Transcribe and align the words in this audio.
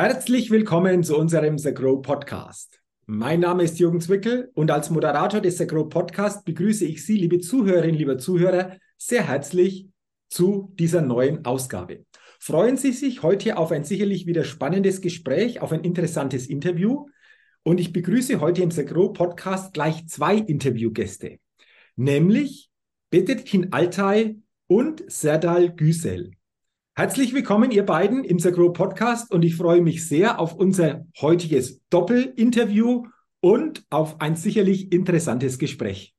Herzlich 0.00 0.52
willkommen 0.52 1.02
zu 1.02 1.18
unserem 1.18 1.58
The 1.58 1.74
Grow 1.74 2.00
Podcast. 2.00 2.80
Mein 3.06 3.40
Name 3.40 3.64
ist 3.64 3.80
Jürgen 3.80 4.00
Zwickel 4.00 4.48
und 4.54 4.70
als 4.70 4.90
Moderator 4.90 5.40
des 5.40 5.58
The 5.58 5.66
Grow 5.66 5.88
Podcast 5.88 6.44
begrüße 6.44 6.84
ich 6.84 7.04
Sie, 7.04 7.16
liebe 7.16 7.40
Zuhörerinnen, 7.40 7.96
liebe 7.96 8.16
Zuhörer, 8.16 8.76
sehr 8.96 9.26
herzlich 9.26 9.88
zu 10.28 10.72
dieser 10.78 11.02
neuen 11.02 11.44
Ausgabe. 11.44 12.04
Freuen 12.38 12.76
Sie 12.76 12.92
sich 12.92 13.24
heute 13.24 13.56
auf 13.56 13.72
ein 13.72 13.82
sicherlich 13.82 14.24
wieder 14.26 14.44
spannendes 14.44 15.00
Gespräch, 15.00 15.62
auf 15.62 15.72
ein 15.72 15.80
interessantes 15.80 16.46
Interview. 16.46 17.06
Und 17.64 17.80
ich 17.80 17.92
begrüße 17.92 18.40
heute 18.40 18.62
im 18.62 18.70
The 18.70 18.84
Grow 18.84 19.12
Podcast 19.12 19.74
gleich 19.74 20.06
zwei 20.06 20.36
Interviewgäste, 20.36 21.40
nämlich 21.96 22.70
Betetkin 23.10 23.72
Altay 23.72 24.38
und 24.68 25.02
Serdal 25.10 25.74
Güsel. 25.74 26.37
Herzlich 26.98 27.32
willkommen, 27.32 27.70
ihr 27.70 27.86
beiden, 27.86 28.24
im 28.24 28.40
Sagro 28.40 28.72
Podcast 28.72 29.30
und 29.30 29.44
ich 29.44 29.54
freue 29.54 29.80
mich 29.82 30.08
sehr 30.08 30.40
auf 30.40 30.56
unser 30.56 31.06
heutiges 31.20 31.80
Doppelinterview 31.90 33.06
und 33.38 33.84
auf 33.88 34.20
ein 34.20 34.34
sicherlich 34.34 34.92
interessantes 34.92 35.60
Gespräch. 35.60 36.12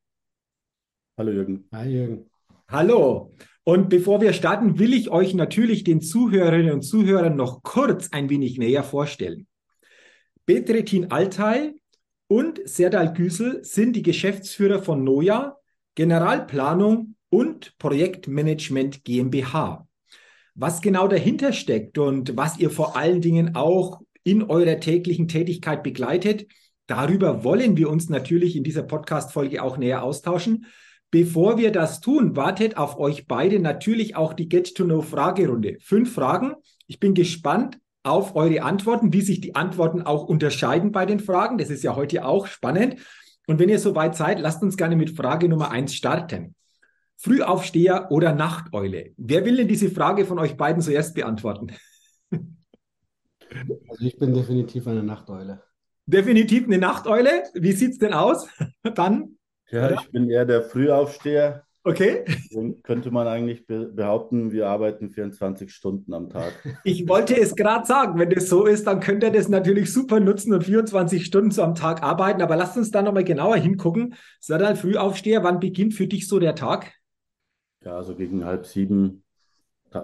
Hallo 1.17 1.33
Jürgen. 1.33 1.67
Hi 1.73 1.89
Jürgen. 1.89 2.29
Hallo. 2.69 3.33
Und 3.65 3.89
bevor 3.89 4.21
wir 4.21 4.31
starten, 4.31 4.79
will 4.79 4.93
ich 4.93 5.09
euch 5.09 5.33
natürlich 5.33 5.83
den 5.83 5.99
Zuhörerinnen 5.99 6.71
und 6.71 6.83
Zuhörern 6.83 7.35
noch 7.35 7.61
kurz 7.61 8.13
ein 8.13 8.29
wenig 8.29 8.57
näher 8.57 8.85
vorstellen. 8.85 9.47
Betretin 10.45 11.11
Altay 11.11 11.73
und 12.29 12.61
Serdal 12.63 13.11
Güsel 13.11 13.65
sind 13.65 13.97
die 13.97 14.01
Geschäftsführer 14.01 14.81
von 14.81 15.03
Noja, 15.03 15.57
Generalplanung 15.95 17.15
und 17.29 17.77
Projektmanagement 17.79 19.03
GmbH 19.03 19.88
was 20.59 20.81
genau 20.81 21.07
dahinter 21.07 21.53
steckt 21.53 21.97
und 21.97 22.35
was 22.35 22.59
ihr 22.59 22.69
vor 22.69 22.97
allen 22.97 23.21
Dingen 23.21 23.55
auch 23.55 24.01
in 24.23 24.43
eurer 24.43 24.79
täglichen 24.79 25.29
Tätigkeit 25.29 25.83
begleitet. 25.83 26.47
Darüber 26.85 27.43
wollen 27.43 27.77
wir 27.77 27.89
uns 27.89 28.09
natürlich 28.09 28.55
in 28.57 28.63
dieser 28.63 28.83
Podcast-Folge 28.83 29.63
auch 29.63 29.77
näher 29.77 30.03
austauschen. 30.03 30.65
Bevor 31.11 31.57
wir 31.57 31.71
das 31.71 32.01
tun, 32.01 32.35
wartet 32.35 32.77
auf 32.77 32.99
euch 32.99 33.25
beide 33.25 33.59
natürlich 33.59 34.15
auch 34.15 34.33
die 34.33 34.49
Get-to-Know-Fragerunde. 34.49 35.77
Fünf 35.79 36.13
Fragen. 36.13 36.53
Ich 36.87 36.99
bin 36.99 37.13
gespannt 37.13 37.79
auf 38.03 38.35
eure 38.35 38.61
Antworten, 38.63 39.13
wie 39.13 39.21
sich 39.21 39.39
die 39.39 39.55
Antworten 39.55 40.01
auch 40.01 40.25
unterscheiden 40.25 40.91
bei 40.91 41.05
den 41.05 41.19
Fragen. 41.19 41.57
Das 41.57 41.69
ist 41.69 41.83
ja 41.83 41.95
heute 41.95 42.25
auch 42.25 42.47
spannend. 42.47 42.97
Und 43.47 43.59
wenn 43.59 43.69
ihr 43.69 43.79
soweit 43.79 44.15
seid, 44.15 44.39
lasst 44.39 44.61
uns 44.61 44.77
gerne 44.77 44.95
mit 44.95 45.15
Frage 45.15 45.47
Nummer 45.47 45.71
eins 45.71 45.95
starten. 45.95 46.53
Frühaufsteher 47.21 48.07
oder 48.11 48.33
Nachteule? 48.33 49.11
Wer 49.17 49.45
will 49.45 49.57
denn 49.57 49.67
diese 49.67 49.91
Frage 49.91 50.25
von 50.25 50.39
euch 50.39 50.55
beiden 50.55 50.81
zuerst 50.81 51.15
beantworten? 51.15 51.71
Also 53.89 54.05
ich 54.05 54.17
bin 54.17 54.33
definitiv 54.33 54.87
eine 54.87 55.03
Nachteule. 55.03 55.61
Definitiv 56.05 56.65
eine 56.65 56.77
Nachteule. 56.77 57.43
Wie 57.53 57.73
sieht 57.73 57.91
es 57.91 57.97
denn 57.97 58.13
aus? 58.13 58.47
Dann? 58.95 59.37
Ja, 59.69 59.87
oder? 59.87 60.01
ich 60.01 60.11
bin 60.11 60.29
eher 60.29 60.45
der 60.45 60.63
Frühaufsteher. 60.63 61.63
Okay. 61.83 62.23
Dann 62.51 62.81
könnte 62.83 63.09
man 63.09 63.27
eigentlich 63.27 63.65
behaupten, 63.65 64.51
wir 64.51 64.67
arbeiten 64.67 65.09
24 65.09 65.73
Stunden 65.73 66.13
am 66.13 66.29
Tag. 66.29 66.53
Ich 66.83 67.07
wollte 67.07 67.39
es 67.39 67.55
gerade 67.55 67.85
sagen, 67.85 68.19
wenn 68.19 68.29
das 68.29 68.49
so 68.49 68.65
ist, 68.65 68.85
dann 68.85 68.99
könnt 68.99 69.23
ihr 69.23 69.31
das 69.31 69.49
natürlich 69.49 69.91
super 69.91 70.19
nutzen 70.19 70.53
und 70.53 70.63
24 70.63 71.25
Stunden 71.25 71.51
so 71.51 71.63
am 71.63 71.75
Tag 71.75 72.03
arbeiten. 72.03 72.41
Aber 72.41 72.55
lasst 72.55 72.77
uns 72.77 72.91
da 72.91 73.01
nochmal 73.01 73.23
genauer 73.23 73.57
hingucken. 73.57 74.15
Sei 74.39 74.57
dann 74.57 74.75
Frühaufsteher, 74.75 75.43
wann 75.43 75.59
beginnt 75.59 75.93
für 75.93 76.07
dich 76.07 76.27
so 76.27 76.39
der 76.39 76.55
Tag? 76.55 76.98
Ja, 77.83 77.95
also 77.95 78.15
gegen 78.15 78.45
halb 78.45 78.65
sieben, 78.65 79.23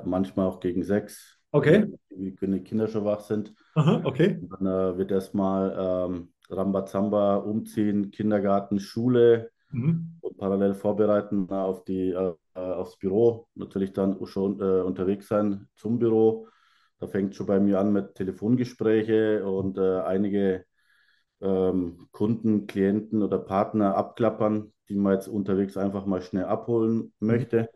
manchmal 0.05 0.47
auch 0.47 0.59
gegen 0.59 0.83
sechs. 0.83 1.39
Okay. 1.51 1.91
Wenn 2.09 2.51
die 2.51 2.63
Kinder 2.63 2.87
schon 2.87 3.05
wach 3.05 3.21
sind. 3.21 3.53
Aha, 3.75 4.01
okay. 4.03 4.39
Und 4.41 4.51
dann 4.51 4.67
äh, 4.67 4.97
wird 4.97 5.11
erstmal 5.11 6.09
ähm, 6.09 6.33
Rambazamba 6.49 7.37
umziehen, 7.37 8.11
Kindergarten, 8.11 8.79
Schule 8.79 9.51
mhm. 9.71 10.17
und 10.21 10.37
parallel 10.37 10.73
vorbereiten 10.73 11.49
auf 11.49 11.83
die, 11.85 12.11
äh, 12.11 12.33
aufs 12.53 12.97
Büro. 12.97 13.47
Natürlich 13.55 13.93
dann 13.93 14.17
schon 14.25 14.59
äh, 14.59 14.81
unterwegs 14.81 15.27
sein 15.27 15.67
zum 15.75 15.99
Büro. 15.99 16.47
Da 16.99 17.07
fängt 17.07 17.35
schon 17.35 17.47
bei 17.47 17.59
mir 17.59 17.79
an 17.79 17.91
mit 17.91 18.15
Telefongespräche 18.15 19.45
und 19.45 19.77
äh, 19.77 19.99
einige 19.99 20.65
ähm, 21.45 22.07
Kunden, 22.11 22.67
Klienten 22.67 23.21
oder 23.21 23.37
Partner 23.37 23.95
abklappern, 23.95 24.73
die 24.89 24.95
man 24.95 25.13
jetzt 25.13 25.27
unterwegs 25.27 25.77
einfach 25.77 26.05
mal 26.05 26.21
schnell 26.21 26.45
abholen 26.45 27.13
möchte. 27.19 27.69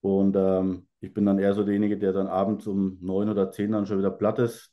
Und 0.00 0.36
ähm, 0.36 0.86
ich 1.00 1.12
bin 1.12 1.26
dann 1.26 1.38
eher 1.38 1.54
so 1.54 1.64
derjenige, 1.64 1.98
der 1.98 2.12
dann 2.12 2.26
abends 2.26 2.66
um 2.66 2.98
neun 3.00 3.28
oder 3.28 3.50
zehn 3.50 3.72
dann 3.72 3.86
schon 3.86 3.98
wieder 3.98 4.10
platt 4.10 4.38
ist. 4.38 4.72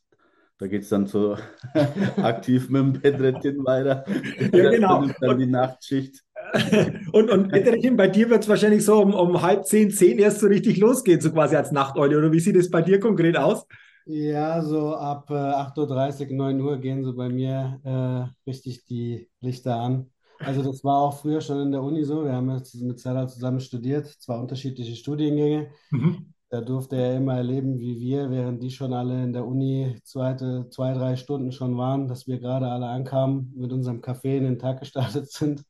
Da 0.60 0.68
geht 0.68 0.84
es 0.84 0.90
dann 0.90 1.08
so 1.08 1.36
aktiv 2.18 2.70
mit 2.70 2.82
dem 2.82 2.94
Bedrettin 2.94 3.66
weiter. 3.66 4.06
Ja, 4.54 4.70
genau. 4.70 5.06
dann 5.20 5.40
die 5.40 5.48
Nachtschicht. 5.48 6.24
und, 7.12 7.32
und 7.32 7.52
Bedrettin, 7.52 7.98
bei 7.98 8.08
dir 8.08 8.30
wird 8.30 8.44
es 8.44 8.50
wahrscheinlich 8.50 8.86
so 8.86 9.02
um, 9.02 9.14
um 9.14 9.42
halb 9.42 9.66
zehn, 9.66 9.92
zehn 9.92 10.20
erst 10.20 10.40
so 10.40 10.48
richtig 10.48 10.78
losgehen, 10.78 11.20
so 11.20 11.32
quasi 11.32 11.56
als 11.56 11.72
Nachteule. 11.72 12.18
Oder 12.18 12.32
wie 12.32 12.40
sieht 12.40 12.56
es 12.56 12.70
bei 12.70 12.82
dir 12.82 13.00
konkret 13.00 13.36
aus? 13.36 13.66
Ja, 14.06 14.62
so 14.62 14.96
ab 14.96 15.30
äh, 15.30 15.34
8.30 15.34 16.30
Uhr, 16.32 16.36
9 16.36 16.62
Uhr 16.62 16.78
gehen 16.78 17.04
so 17.06 17.16
bei 17.16 17.30
mir 17.30 17.80
äh, 17.84 18.50
richtig 18.50 18.86
die 18.86 19.30
Lichter 19.40 19.78
an. 19.78 20.12
Also 20.40 20.62
das 20.62 20.84
war 20.84 20.98
auch 21.02 21.22
früher 21.22 21.40
schon 21.40 21.62
in 21.62 21.72
der 21.72 21.82
Uni 21.82 22.04
so. 22.04 22.26
Wir 22.26 22.34
haben 22.34 22.50
jetzt 22.52 22.76
mit 22.76 23.00
Sarah 23.00 23.28
zusammen 23.28 23.62
studiert, 23.62 24.08
zwar 24.08 24.42
unterschiedliche 24.42 24.96
Studiengänge. 24.96 25.70
Mhm. 25.92 26.34
Da 26.50 26.62
durfte 26.62 26.98
er 26.98 27.16
immer 27.16 27.38
erleben, 27.38 27.80
wie 27.80 28.00
wir, 28.00 28.30
während 28.30 28.62
die 28.62 28.72
schon 28.72 28.94
alle 28.94 29.24
in 29.24 29.34
der 29.34 29.48
Uni 29.48 30.00
zweite, 30.04 30.68
zwei, 30.70 30.94
drei 30.94 31.16
Stunden 31.16 31.52
schon 31.52 31.78
waren, 31.78 32.08
dass 32.08 32.28
wir 32.28 32.40
gerade 32.40 32.68
alle 32.68 32.88
ankamen, 32.88 33.54
mit 33.56 33.72
unserem 33.72 34.02
Kaffee 34.02 34.38
in 34.38 34.44
den 34.44 34.60
Tag 34.60 34.80
gestartet 34.82 35.32
sind. 35.32 35.64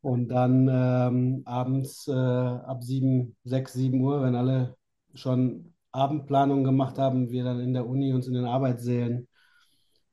Und 0.00 0.28
dann 0.28 0.68
ähm, 0.68 1.42
abends 1.44 2.08
äh, 2.08 2.12
ab 2.12 2.82
7, 2.82 3.36
6, 3.44 3.74
7 3.74 4.00
Uhr, 4.00 4.22
wenn 4.22 4.34
alle 4.34 4.76
schon 5.14 5.71
Abendplanung 5.92 6.64
gemacht 6.64 6.98
haben, 6.98 7.30
wir 7.30 7.44
dann 7.44 7.60
in 7.60 7.74
der 7.74 7.86
Uni 7.86 8.12
uns 8.12 8.26
in 8.26 8.34
den 8.34 8.46
Arbeitssälen 8.46 9.28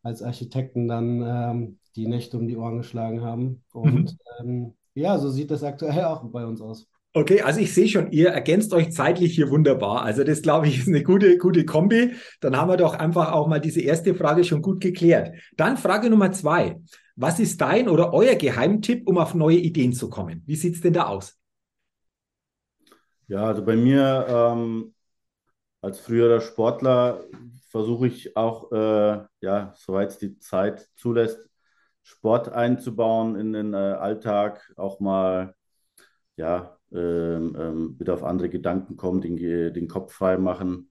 als 0.04 0.22
Architekten 0.22 0.88
dann 0.88 1.22
ähm, 1.26 1.80
die 1.96 2.08
Nächte 2.08 2.38
um 2.38 2.48
die 2.48 2.58
Ohren 2.58 2.78
geschlagen 2.78 3.22
haben. 3.22 3.64
Und 3.72 4.18
mhm. 4.42 4.48
ähm, 4.48 4.74
ja, 4.94 5.18
so 5.18 5.30
sieht 5.30 5.52
das 5.52 5.64
aktuell 5.64 6.06
auch 6.06 6.24
bei 6.32 6.46
uns 6.46 6.62
aus. 6.62 6.88
Okay, 7.14 7.42
also 7.42 7.60
ich 7.60 7.74
sehe 7.74 7.88
schon, 7.88 8.12
ihr 8.12 8.30
ergänzt 8.30 8.72
euch 8.72 8.92
zeitlich 8.92 9.34
hier 9.34 9.50
wunderbar. 9.50 10.04
Also 10.04 10.24
das 10.24 10.44
glaube 10.44 10.68
ich 10.68 10.78
ist 10.80 10.88
eine 10.88 11.02
gute, 11.02 11.38
gute 11.40 11.66
Kombi. 11.66 12.14
Dann 12.40 12.56
haben 12.56 12.70
wir 12.70 12.78
doch 12.78 12.94
einfach 12.94 13.32
auch 13.32 13.48
mal 13.48 13.60
diese 13.60 13.82
erste 13.82 14.14
Frage 14.14 14.44
schon 14.44 14.62
gut 14.62 14.80
geklärt. 14.80 15.32
Dann 15.58 15.78
Frage 15.78 16.10
Nummer 16.10 16.32
zwei. 16.32 16.80
Was 17.16 17.40
ist 17.40 17.60
dein 17.60 17.90
oder 17.90 18.14
euer 18.14 18.36
Geheimtipp, 18.36 19.08
um 19.08 19.18
auf 19.18 19.34
neue 19.34 19.58
Ideen 19.58 19.92
zu 19.92 20.10
kommen? 20.10 20.44
Wie 20.46 20.56
sieht 20.56 20.76
es 20.76 20.82
denn 20.82 20.94
da 20.94 21.08
aus? 21.08 21.36
Ja, 23.28 23.44
also 23.44 23.66
bei 23.66 23.76
mir 23.76 24.26
ähm, 24.30 24.94
als 25.82 26.00
früherer 26.00 26.42
Sportler 26.42 27.24
versuche 27.70 28.08
ich 28.08 28.36
auch, 28.36 28.72
äh, 28.72 29.24
ja, 29.42 29.74
soweit 29.78 30.10
es 30.10 30.18
die 30.18 30.40
Zeit 30.40 30.90
zulässt, 30.96 31.40
Sport 32.04 32.50
einzubauen 32.50 33.36
in 33.36 33.54
den 33.54 33.74
äh, 33.74 33.78
Alltag, 33.78 34.74
auch 34.76 35.00
mal, 35.00 35.56
ja, 36.38 36.78
ähm, 36.92 37.56
ähm, 37.60 38.00
wieder 38.00 38.16
auf 38.16 38.24
andere 38.24 38.50
Gedanken 38.50 38.98
kommen, 38.98 39.22
den, 39.22 39.38
den 39.38 39.88
Kopf 39.88 40.14
frei 40.14 40.38
machen, 40.38 40.90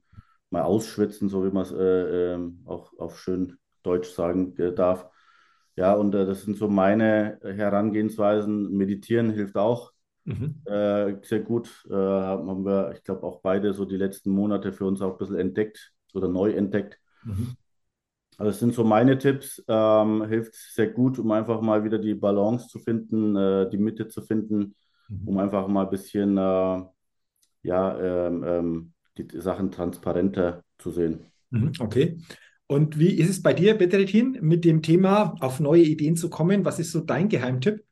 mal 0.51 0.63
ausschwitzen, 0.63 1.29
so 1.29 1.45
wie 1.45 1.51
man 1.51 1.65
es 1.65 1.73
äh, 1.73 2.35
ähm, 2.35 2.63
auch 2.67 2.93
auf 2.99 3.19
schön 3.21 3.59
Deutsch 3.83 4.11
sagen 4.11 4.57
äh, 4.59 4.73
darf. 4.73 5.09
Ja, 5.77 5.95
und 5.95 6.15
äh, 6.15 6.27
das 6.27 6.43
sind 6.43 6.57
so 6.57 6.69
meine 6.69 7.39
Herangehensweisen. 7.43 8.71
Meditieren 8.77 9.31
hilft 9.31 9.57
auch 9.57 9.93
Mhm. 10.29 10.57
Äh, 10.67 11.17
sehr 11.23 11.41
gut. 11.41 11.87
Äh, 11.91 11.95
haben 11.95 12.65
wir, 12.65 12.93
ich 12.95 13.03
glaube, 13.03 13.23
auch 13.23 13.41
beide 13.41 13.73
so 13.73 13.87
die 13.87 13.97
letzten 13.97 14.31
Monate 14.31 14.73
für 14.73 14.85
uns 14.85 15.01
auch 15.01 15.13
ein 15.13 15.19
bisschen 15.19 15.39
entdeckt 15.39 15.93
oder 16.13 16.29
neu 16.29 16.53
entdeckt. 16.53 16.99
Mhm. 17.25 17.57
Also 18.37 18.51
das 18.51 18.61
sind 18.61 18.75
so 18.75 18.85
meine 18.85 19.17
Tipps. 19.17 19.65
Ähm, 19.67 20.27
hilft 20.29 20.55
sehr 20.55 20.89
gut, 20.89 21.19
um 21.19 21.31
einfach 21.33 21.63
mal 21.63 21.83
wieder 21.83 21.99
die 21.99 22.15
Balance 22.15 22.69
zu 22.69 22.79
finden, 22.79 23.35
äh, 23.37 23.71
die 23.71 23.79
Mitte 23.79 24.09
zu 24.09 24.21
finden, 24.21 24.75
mhm. 25.09 25.29
um 25.29 25.39
einfach 25.39 25.67
mal 25.67 25.85
ein 25.85 25.91
bisschen 25.91 26.37
äh, 26.37 26.83
ja, 27.63 27.99
ähm, 27.99 28.45
ähm, 28.47 28.93
die 29.17 29.41
Sachen 29.41 29.71
transparenter 29.71 30.63
zu 30.77 30.91
sehen. 30.91 31.21
Mhm. 31.51 31.73
Okay. 31.81 32.19
Und 32.67 32.99
wie 32.99 33.15
ist 33.15 33.31
es 33.31 33.43
bei 33.43 33.55
dir, 33.55 33.75
Betretin, 33.79 34.39
mit 34.43 34.67
dem 34.67 34.83
Thema 34.83 35.35
auf 35.41 35.59
neue 35.59 35.85
Ideen 35.85 36.17
zu 36.17 36.29
kommen? 36.29 36.67
Was 36.67 36.79
ist 36.79 36.93
so 36.93 37.01
dein 37.01 37.31
Geheimtipp? 37.31 37.83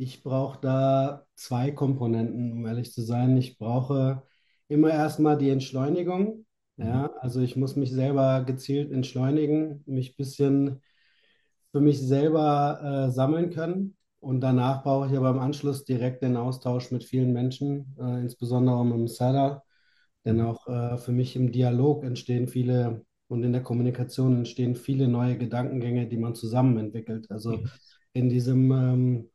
Ich 0.00 0.22
brauche 0.22 0.58
da 0.62 1.26
zwei 1.34 1.72
Komponenten, 1.72 2.52
um 2.52 2.66
ehrlich 2.66 2.90
zu 2.90 3.02
sein. 3.02 3.36
Ich 3.36 3.58
brauche 3.58 4.22
immer 4.66 4.88
erstmal 4.88 5.36
die 5.36 5.50
Entschleunigung. 5.50 6.46
Ja, 6.78 7.02
mhm. 7.02 7.10
also 7.20 7.42
ich 7.42 7.54
muss 7.54 7.76
mich 7.76 7.90
selber 7.90 8.42
gezielt 8.44 8.92
entschleunigen, 8.92 9.82
mich 9.84 10.12
ein 10.12 10.16
bisschen 10.16 10.80
für 11.70 11.82
mich 11.82 12.00
selber 12.00 12.80
äh, 12.82 13.10
sammeln 13.10 13.50
können. 13.50 13.98
Und 14.20 14.40
danach 14.40 14.84
brauche 14.84 15.08
ich 15.08 15.16
aber 15.18 15.28
im 15.28 15.38
Anschluss 15.38 15.84
direkt 15.84 16.22
den 16.22 16.38
Austausch 16.38 16.90
mit 16.90 17.04
vielen 17.04 17.34
Menschen, 17.34 17.94
äh, 18.00 18.22
insbesondere 18.22 18.82
mit 18.86 18.94
dem 18.94 19.08
Seller. 19.08 19.64
Denn 20.24 20.40
auch 20.40 20.66
äh, 20.66 20.96
für 20.96 21.12
mich 21.12 21.36
im 21.36 21.52
Dialog 21.52 22.04
entstehen 22.04 22.48
viele 22.48 23.04
und 23.28 23.42
in 23.42 23.52
der 23.52 23.62
Kommunikation 23.62 24.38
entstehen 24.38 24.76
viele 24.76 25.08
neue 25.08 25.36
Gedankengänge, 25.36 26.08
die 26.08 26.16
man 26.16 26.34
zusammen 26.34 26.78
entwickelt. 26.78 27.30
Also 27.30 27.58
mhm. 27.58 27.70
in 28.14 28.30
diesem, 28.30 28.72
ähm, 28.72 29.30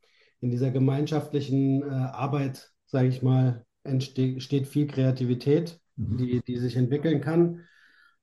in 0.46 0.52
dieser 0.52 0.70
gemeinschaftlichen 0.70 1.82
äh, 1.82 1.86
Arbeit, 1.86 2.72
sage 2.86 3.08
ich 3.08 3.24
mal, 3.24 3.66
entsteht 3.84 4.68
viel 4.68 4.86
Kreativität, 4.86 5.80
mhm. 5.96 6.18
die, 6.18 6.42
die 6.46 6.58
sich 6.58 6.76
entwickeln 6.76 7.20
kann. 7.20 7.62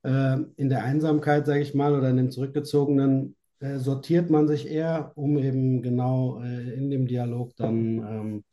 Äh, 0.04 0.38
in 0.56 0.68
der 0.68 0.84
Einsamkeit, 0.84 1.46
sage 1.46 1.62
ich 1.62 1.74
mal, 1.74 1.98
oder 1.98 2.10
in 2.10 2.16
dem 2.16 2.30
Zurückgezogenen 2.30 3.34
äh, 3.58 3.78
sortiert 3.78 4.30
man 4.30 4.46
sich 4.46 4.68
eher, 4.68 5.10
um 5.16 5.36
eben 5.36 5.82
genau 5.82 6.40
äh, 6.40 6.74
in 6.74 6.90
dem 6.90 7.08
Dialog 7.08 7.56
dann 7.56 7.98
ähm, 7.98 8.44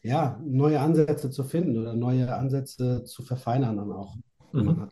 ja, 0.00 0.40
neue 0.42 0.80
Ansätze 0.80 1.30
zu 1.30 1.44
finden 1.44 1.78
oder 1.78 1.92
neue 1.92 2.34
Ansätze 2.34 3.04
zu 3.04 3.22
verfeinern 3.22 3.76
dann 3.76 3.92
auch. 3.92 4.16
Mhm. 4.52 4.88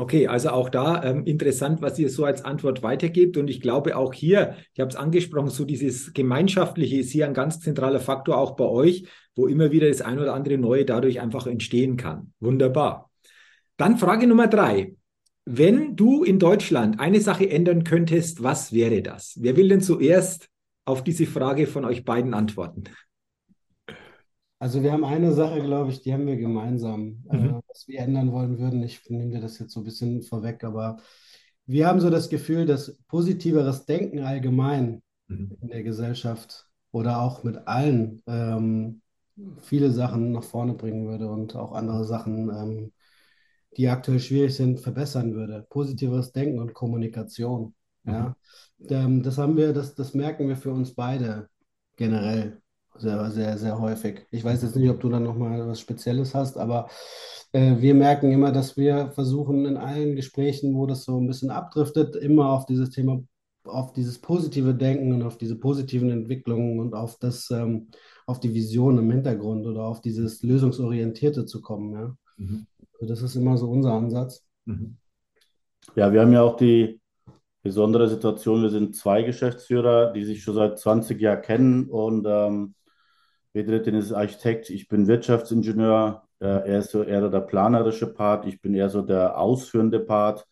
Okay, 0.00 0.28
also 0.28 0.48
auch 0.48 0.70
da 0.70 1.04
ähm, 1.04 1.24
interessant, 1.26 1.82
was 1.82 1.98
ihr 1.98 2.08
so 2.08 2.24
als 2.24 2.42
Antwort 2.42 2.82
weitergebt. 2.82 3.36
Und 3.36 3.50
ich 3.50 3.60
glaube 3.60 3.98
auch 3.98 4.14
hier, 4.14 4.56
ich 4.72 4.80
habe 4.80 4.88
es 4.88 4.96
angesprochen, 4.96 5.50
so 5.50 5.66
dieses 5.66 6.14
Gemeinschaftliche 6.14 6.96
ist 7.00 7.10
hier 7.10 7.26
ein 7.26 7.34
ganz 7.34 7.60
zentraler 7.60 8.00
Faktor 8.00 8.38
auch 8.38 8.56
bei 8.56 8.64
euch, 8.64 9.04
wo 9.36 9.46
immer 9.46 9.72
wieder 9.72 9.88
das 9.88 10.00
ein 10.00 10.18
oder 10.18 10.32
andere 10.32 10.56
Neue 10.56 10.86
dadurch 10.86 11.20
einfach 11.20 11.46
entstehen 11.46 11.98
kann. 11.98 12.32
Wunderbar. 12.40 13.10
Dann 13.76 13.98
Frage 13.98 14.26
Nummer 14.26 14.46
drei. 14.46 14.94
Wenn 15.44 15.96
du 15.96 16.24
in 16.24 16.38
Deutschland 16.38 16.98
eine 16.98 17.20
Sache 17.20 17.50
ändern 17.50 17.84
könntest, 17.84 18.42
was 18.42 18.72
wäre 18.72 19.02
das? 19.02 19.34
Wer 19.38 19.58
will 19.58 19.68
denn 19.68 19.82
zuerst 19.82 20.48
auf 20.86 21.04
diese 21.04 21.26
Frage 21.26 21.66
von 21.66 21.84
euch 21.84 22.06
beiden 22.06 22.32
antworten? 22.32 22.84
Also 24.60 24.82
wir 24.82 24.92
haben 24.92 25.06
eine 25.06 25.32
Sache, 25.32 25.62
glaube 25.62 25.90
ich, 25.90 26.02
die 26.02 26.12
haben 26.12 26.26
wir 26.26 26.36
gemeinsam, 26.36 27.24
äh, 27.30 27.36
mhm. 27.36 27.48
äh, 27.48 27.60
was 27.66 27.88
wir 27.88 27.98
ändern 27.98 28.30
wollen 28.30 28.58
würden. 28.58 28.82
Ich 28.82 29.08
nehme 29.08 29.30
dir 29.30 29.40
das 29.40 29.58
jetzt 29.58 29.72
so 29.72 29.80
ein 29.80 29.84
bisschen 29.84 30.22
vorweg, 30.22 30.64
aber 30.64 30.98
wir 31.64 31.88
haben 31.88 31.98
so 31.98 32.10
das 32.10 32.28
Gefühl, 32.28 32.66
dass 32.66 32.98
positiveres 33.08 33.86
Denken 33.86 34.20
allgemein 34.20 35.02
mhm. 35.28 35.56
in 35.62 35.68
der 35.68 35.82
Gesellschaft 35.82 36.68
oder 36.92 37.22
auch 37.22 37.42
mit 37.42 37.66
allen 37.68 38.22
ähm, 38.26 39.00
viele 39.62 39.90
Sachen 39.92 40.32
nach 40.32 40.44
vorne 40.44 40.74
bringen 40.74 41.08
würde 41.08 41.30
und 41.30 41.56
auch 41.56 41.72
andere 41.72 42.04
Sachen, 42.04 42.50
ähm, 42.50 42.92
die 43.78 43.88
aktuell 43.88 44.20
schwierig 44.20 44.54
sind, 44.54 44.80
verbessern 44.80 45.32
würde. 45.32 45.66
Positiveres 45.70 46.32
Denken 46.32 46.58
und 46.58 46.74
Kommunikation. 46.74 47.74
Mhm. 48.02 48.12
Ja, 48.12 48.36
ähm, 48.90 49.22
das 49.22 49.38
haben 49.38 49.56
wir, 49.56 49.72
das, 49.72 49.94
das 49.94 50.12
merken 50.12 50.48
wir 50.48 50.56
für 50.56 50.70
uns 50.70 50.94
beide 50.94 51.48
generell 51.96 52.60
sehr, 53.00 53.30
sehr, 53.30 53.58
sehr 53.58 53.80
häufig. 53.80 54.26
Ich 54.30 54.44
weiß 54.44 54.62
jetzt 54.62 54.76
nicht, 54.76 54.90
ob 54.90 55.00
du 55.00 55.08
da 55.08 55.18
nochmal 55.18 55.66
was 55.66 55.80
Spezielles 55.80 56.34
hast, 56.34 56.56
aber 56.56 56.88
äh, 57.52 57.76
wir 57.78 57.94
merken 57.94 58.30
immer, 58.30 58.52
dass 58.52 58.76
wir 58.76 59.10
versuchen 59.12 59.66
in 59.66 59.76
allen 59.76 60.16
Gesprächen, 60.16 60.74
wo 60.74 60.86
das 60.86 61.04
so 61.04 61.18
ein 61.18 61.26
bisschen 61.26 61.50
abdriftet, 61.50 62.16
immer 62.16 62.50
auf 62.50 62.66
dieses 62.66 62.90
Thema, 62.90 63.22
auf 63.64 63.92
dieses 63.92 64.20
positive 64.20 64.74
Denken 64.74 65.12
und 65.12 65.22
auf 65.22 65.38
diese 65.38 65.56
positiven 65.56 66.10
Entwicklungen 66.10 66.78
und 66.78 66.94
auf 66.94 67.18
das, 67.18 67.50
ähm, 67.50 67.88
auf 68.26 68.40
die 68.40 68.54
Vision 68.54 68.98
im 68.98 69.10
Hintergrund 69.10 69.66
oder 69.66 69.84
auf 69.84 70.00
dieses 70.00 70.42
Lösungsorientierte 70.42 71.46
zu 71.46 71.60
kommen. 71.60 71.92
Ja? 71.94 72.16
Mhm. 72.36 72.66
Also 72.94 73.06
das 73.06 73.22
ist 73.22 73.34
immer 73.34 73.56
so 73.56 73.68
unser 73.68 73.92
Ansatz. 73.92 74.44
Mhm. 74.66 74.96
Ja, 75.96 76.12
wir 76.12 76.20
haben 76.20 76.32
ja 76.32 76.42
auch 76.42 76.56
die 76.56 77.00
besondere 77.62 78.08
Situation, 78.08 78.62
wir 78.62 78.70
sind 78.70 78.96
zwei 78.96 79.22
Geschäftsführer, 79.22 80.12
die 80.12 80.24
sich 80.24 80.42
schon 80.42 80.54
seit 80.54 80.78
20 80.78 81.20
Jahren 81.20 81.42
kennen 81.42 81.88
und 81.88 82.26
ähm, 82.28 82.74
Bedrettin 83.52 83.96
ist 83.96 84.12
Architekt, 84.12 84.70
ich 84.70 84.86
bin 84.86 85.08
Wirtschaftsingenieur. 85.08 86.22
Äh, 86.38 86.46
er 86.46 86.78
ist 86.78 86.90
so 86.92 87.02
eher 87.02 87.28
der 87.28 87.40
planerische 87.40 88.06
Part, 88.12 88.46
ich 88.46 88.60
bin 88.60 88.74
eher 88.74 88.88
so 88.88 89.02
der 89.02 89.38
ausführende 89.38 89.98
Part. 89.98 90.46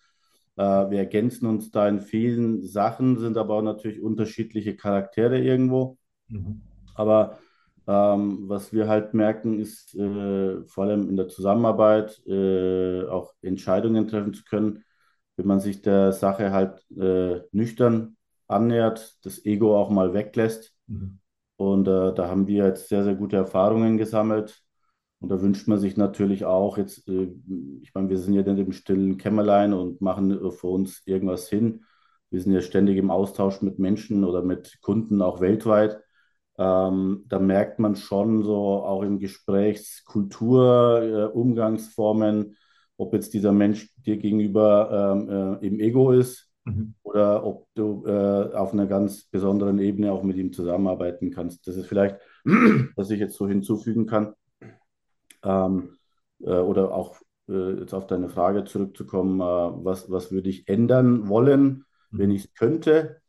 Äh, 0.56 0.62
wir 0.62 0.99
ergänzen 0.99 1.47
uns 1.47 1.71
da 1.71 1.89
in 1.89 2.00
vielen 2.00 2.65
Sachen, 2.65 3.19
sind 3.19 3.37
aber 3.37 3.55
auch 3.55 3.62
natürlich 3.62 4.03
unterschiedliche 4.03 4.77
Charaktere 4.77 5.39
irgendwo. 5.39 5.97
Mhm. 6.29 6.62
Aber 6.97 7.39
ähm, 7.87 8.49
was 8.49 8.73
wir 8.73 8.89
halt 8.89 9.15
merken, 9.15 9.61
ist 9.61 9.95
äh, 9.95 10.65
vor 10.67 10.85
allem 10.85 11.09
in 11.09 11.17
der 11.17 11.29
Zusammenarbeit 11.29 12.21
äh, 12.27 13.05
auch 13.05 13.33
Entscheidungen 13.43 14.09
treffen 14.09 14.35
zu 14.35 14.43
können, 14.43 14.85
wenn 15.37 15.47
man 15.47 15.61
sich 15.61 15.83
der 15.83 16.12
Sache 16.12 16.50
halt 16.50 16.85
äh, 16.91 17.43
nüchtern 17.53 18.17
annähert, 18.49 19.25
das 19.25 19.45
Ego 19.45 19.77
auch 19.77 19.91
mal 19.91 20.15
weglässt. 20.15 20.75
Mhm 20.89 21.21
und 21.58 21.88
äh, 21.88 22.14
da 22.14 22.28
haben 22.28 22.46
wir 22.46 22.66
jetzt 22.66 22.88
sehr, 22.88 23.02
sehr 23.05 23.16
gute 23.16 23.37
Erfahrungen 23.37 23.99
gesammelt. 23.99 24.62
Und 25.20 25.31
da 25.31 25.43
wünscht 25.43 25.66
man 25.69 25.78
sich 25.78 25.96
natürlich 25.96 26.44
auch 26.44 26.78
jetzt, 26.78 27.08
äh, 27.08 27.28
ich 27.82 27.93
meine, 27.94 28.08
wir 28.08 28.19
sind 28.19 28.34
ja 28.34 28.43
nicht 28.43 28.64
im 28.64 28.72
stillen 28.72 29.19
Kämmerlein 29.19 29.72
und 29.75 30.00
machen 30.00 30.31
äh, 30.31 30.52
für 30.52 30.69
uns 30.69 31.02
irgendwas 31.06 31.49
hin. 31.49 31.84
Wir 32.31 32.40
sind 32.40 32.52
ja 32.52 32.60
ständig 32.60 32.96
im 32.99 33.10
Austausch 33.10 33.60
mit 33.62 33.78
Menschen 33.81 34.25
oder 34.25 34.43
mit 34.43 34.81
Kunden, 34.82 35.20
auch 35.20 35.40
weltweit. 35.40 35.99
Ähm, 36.58 37.25
da 37.28 37.40
merkt 37.40 37.81
man 37.81 37.96
schon 37.96 38.43
so 38.44 38.54
auch 38.84 39.02
im 39.02 39.19
Gesprächskultur, 39.19 41.02
äh, 41.02 41.25
Umgangsformen, 41.37 42.56
ob 42.96 43.14
jetzt 43.14 43.34
dieser 43.34 43.52
Mensch 43.52 43.93
dir 43.96 44.16
gegenüber 44.16 45.16
ähm, 45.16 45.61
äh, 45.62 45.66
im 45.66 45.81
Ego 45.81 46.12
ist 46.12 46.48
Mhm. 46.69 46.94
Oder 47.03 47.44
ob 47.44 47.67
du 47.75 48.05
äh, 48.06 48.55
auf 48.55 48.73
einer 48.73 48.87
ganz 48.87 49.25
besonderen 49.25 49.79
Ebene 49.79 50.12
auch 50.12 50.23
mit 50.23 50.37
ihm 50.37 50.53
zusammenarbeiten 50.53 51.31
kannst. 51.31 51.67
Das 51.67 51.76
ist 51.76 51.87
vielleicht, 51.87 52.17
was 52.97 53.11
ich 53.11 53.20
jetzt 53.20 53.37
so 53.37 53.49
hinzufügen 53.49 54.06
kann. 54.06 54.35
Ähm, 55.43 55.97
äh, 56.41 56.50
oder 56.50 56.93
auch 56.93 57.17
äh, 57.49 57.81
jetzt 57.81 57.94
auf 57.94 58.06
deine 58.06 58.29
Frage 58.29 58.65
zurückzukommen, 58.65 59.41
äh, 59.41 59.85
was, 59.85 60.11
was 60.11 60.31
würde 60.31 60.50
ich 60.50 60.69
ändern 60.69 61.29
wollen, 61.29 61.85
mhm. 62.11 62.19
wenn 62.19 62.31
ich 62.31 62.44
es 62.44 62.55
könnte? 62.55 63.21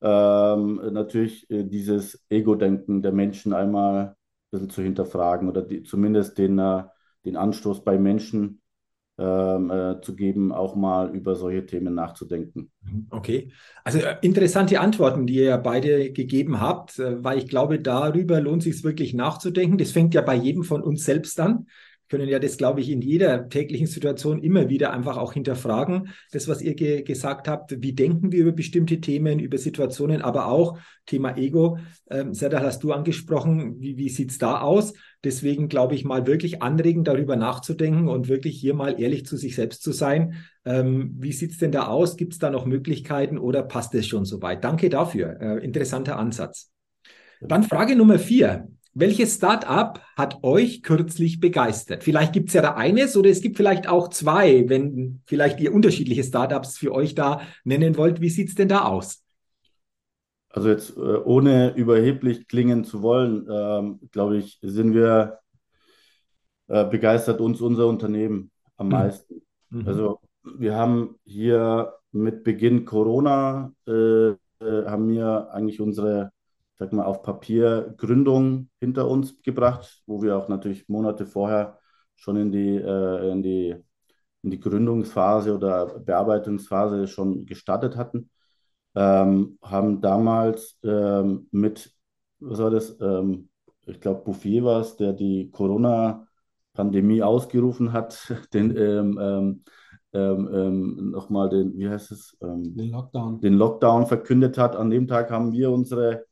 Ähm, 0.00 0.80
natürlich 0.92 1.50
äh, 1.50 1.64
dieses 1.64 2.24
Ego-Denken 2.28 3.02
der 3.02 3.12
Menschen 3.12 3.52
einmal 3.52 4.08
ein 4.08 4.14
bisschen 4.50 4.70
zu 4.70 4.82
hinterfragen 4.82 5.48
oder 5.48 5.62
die, 5.62 5.82
zumindest 5.82 6.38
den, 6.38 6.58
äh, 6.58 6.84
den 7.24 7.36
Anstoß 7.36 7.82
bei 7.84 7.98
Menschen 7.98 8.60
ähm, 9.18 9.70
äh, 9.70 10.00
zu 10.02 10.14
geben, 10.14 10.52
auch 10.52 10.76
mal 10.76 11.14
über 11.14 11.34
solche 11.34 11.64
Themen 11.66 11.94
nachzudenken. 11.94 12.70
Okay, 13.10 13.52
also 13.84 13.98
äh, 13.98 14.16
interessante 14.22 14.80
Antworten, 14.80 15.26
die 15.26 15.34
ihr 15.34 15.56
beide 15.58 16.12
gegeben 16.12 16.60
habt, 16.60 16.98
äh, 16.98 17.22
weil 17.22 17.38
ich 17.38 17.48
glaube, 17.48 17.80
darüber 17.80 18.40
lohnt 18.40 18.62
sich 18.62 18.82
wirklich 18.84 19.14
nachzudenken. 19.14 19.78
Das 19.78 19.92
fängt 19.92 20.14
ja 20.14 20.22
bei 20.22 20.34
jedem 20.34 20.64
von 20.64 20.82
uns 20.82 21.04
selbst 21.04 21.38
an 21.40 21.66
können 22.08 22.28
ja 22.28 22.38
das, 22.38 22.56
glaube 22.56 22.80
ich, 22.80 22.90
in 22.90 23.02
jeder 23.02 23.48
täglichen 23.48 23.86
Situation 23.86 24.42
immer 24.42 24.68
wieder 24.68 24.92
einfach 24.92 25.16
auch 25.16 25.32
hinterfragen. 25.32 26.08
Das, 26.32 26.48
was 26.48 26.62
ihr 26.62 26.74
ge 26.74 27.02
gesagt 27.02 27.48
habt, 27.48 27.82
wie 27.82 27.92
denken 27.92 28.32
wir 28.32 28.40
über 28.40 28.52
bestimmte 28.52 29.00
Themen, 29.00 29.38
über 29.38 29.58
Situationen, 29.58 30.22
aber 30.22 30.46
auch 30.46 30.78
Thema 31.06 31.36
Ego. 31.36 31.78
Ähm, 32.10 32.34
Serdar, 32.34 32.62
hast 32.62 32.82
du 32.82 32.92
angesprochen, 32.92 33.80
wie, 33.80 33.96
wie 33.96 34.08
sieht 34.08 34.30
es 34.30 34.38
da 34.38 34.60
aus? 34.60 34.94
Deswegen 35.24 35.68
glaube 35.68 35.94
ich 35.94 36.04
mal 36.04 36.26
wirklich 36.26 36.62
anregen, 36.62 37.02
darüber 37.02 37.36
nachzudenken 37.36 38.08
und 38.08 38.28
wirklich 38.28 38.58
hier 38.60 38.74
mal 38.74 39.00
ehrlich 39.00 39.26
zu 39.26 39.36
sich 39.36 39.56
selbst 39.56 39.82
zu 39.82 39.92
sein. 39.92 40.34
Ähm, 40.64 41.14
wie 41.18 41.32
sieht 41.32 41.52
es 41.52 41.58
denn 41.58 41.72
da 41.72 41.86
aus? 41.86 42.16
Gibt 42.16 42.34
es 42.34 42.38
da 42.38 42.50
noch 42.50 42.66
Möglichkeiten 42.66 43.38
oder 43.38 43.62
passt 43.62 43.94
es 43.94 44.06
schon 44.06 44.24
soweit? 44.24 44.62
Danke 44.62 44.88
dafür. 44.88 45.40
Äh, 45.40 45.64
interessanter 45.64 46.18
Ansatz. 46.18 46.70
Dann 47.40 47.64
Frage 47.64 47.96
Nummer 47.96 48.18
vier. 48.18 48.68
Welches 48.98 49.34
Startup 49.34 50.00
hat 50.16 50.42
euch 50.42 50.82
kürzlich 50.82 51.38
begeistert? 51.38 52.02
Vielleicht 52.02 52.32
gibt 52.32 52.48
es 52.48 52.54
ja 52.54 52.62
da 52.62 52.76
eines 52.76 53.14
oder 53.14 53.28
es 53.28 53.42
gibt 53.42 53.58
vielleicht 53.58 53.90
auch 53.90 54.08
zwei, 54.08 54.70
wenn 54.70 55.20
vielleicht 55.26 55.60
ihr 55.60 55.74
unterschiedliche 55.74 56.24
Startups 56.24 56.78
für 56.78 56.92
euch 56.92 57.14
da 57.14 57.42
nennen 57.62 57.98
wollt. 57.98 58.22
Wie 58.22 58.30
sieht 58.30 58.48
es 58.48 58.54
denn 58.54 58.68
da 58.68 58.86
aus? 58.86 59.22
Also 60.48 60.70
jetzt 60.70 60.96
äh, 60.96 61.00
ohne 61.00 61.74
überheblich 61.74 62.48
klingen 62.48 62.84
zu 62.84 63.02
wollen, 63.02 63.46
ähm, 63.50 64.00
glaube 64.12 64.38
ich, 64.38 64.58
sind 64.62 64.94
wir 64.94 65.40
äh, 66.68 66.86
begeistert 66.86 67.42
uns 67.42 67.60
unser 67.60 67.88
Unternehmen 67.88 68.50
am 68.78 68.86
mhm. 68.86 68.92
meisten. 68.92 69.42
Mhm. 69.68 69.86
Also 69.86 70.20
wir 70.56 70.74
haben 70.74 71.16
hier 71.26 71.92
mit 72.12 72.44
Beginn 72.44 72.86
Corona 72.86 73.74
äh, 73.86 74.28
äh 74.30 74.36
haben 74.86 75.10
wir 75.10 75.50
eigentlich 75.52 75.82
unsere 75.82 76.32
sag 76.78 76.92
mal, 76.92 77.04
auf 77.04 77.22
Papier 77.22 77.94
Gründung 77.96 78.68
hinter 78.80 79.08
uns 79.08 79.42
gebracht, 79.42 80.02
wo 80.06 80.22
wir 80.22 80.36
auch 80.36 80.48
natürlich 80.48 80.88
Monate 80.88 81.26
vorher 81.26 81.78
schon 82.16 82.36
in 82.36 82.52
die, 82.52 82.76
äh, 82.76 83.30
in 83.30 83.42
die, 83.42 83.74
in 84.42 84.50
die 84.50 84.60
Gründungsphase 84.60 85.54
oder 85.54 85.98
Bearbeitungsphase 85.98 87.06
schon 87.08 87.46
gestartet 87.46 87.96
hatten. 87.96 88.30
Ähm, 88.94 89.58
haben 89.62 90.00
damals 90.00 90.78
ähm, 90.82 91.48
mit, 91.50 91.92
was 92.40 92.58
war 92.58 92.70
das, 92.70 92.98
ähm, 93.00 93.50
ich 93.86 94.00
glaube, 94.00 94.24
Bouffier 94.24 94.64
war 94.64 94.80
es, 94.80 94.96
der 94.96 95.12
die 95.12 95.50
Corona-Pandemie 95.50 97.22
ausgerufen 97.22 97.92
hat, 97.92 98.32
den 98.54 98.76
ähm, 98.76 99.64
ähm, 100.12 100.48
ähm, 100.50 101.10
nochmal 101.10 101.50
den, 101.50 101.76
wie 101.78 101.88
heißt 101.90 102.10
es? 102.10 102.38
Den 102.40 102.90
Lockdown. 102.90 103.40
Den 103.40 103.54
Lockdown 103.54 104.06
verkündet 104.06 104.56
hat. 104.56 104.74
An 104.74 104.88
dem 104.88 105.06
Tag 105.06 105.30
haben 105.30 105.52
wir 105.52 105.70
unsere 105.70 106.24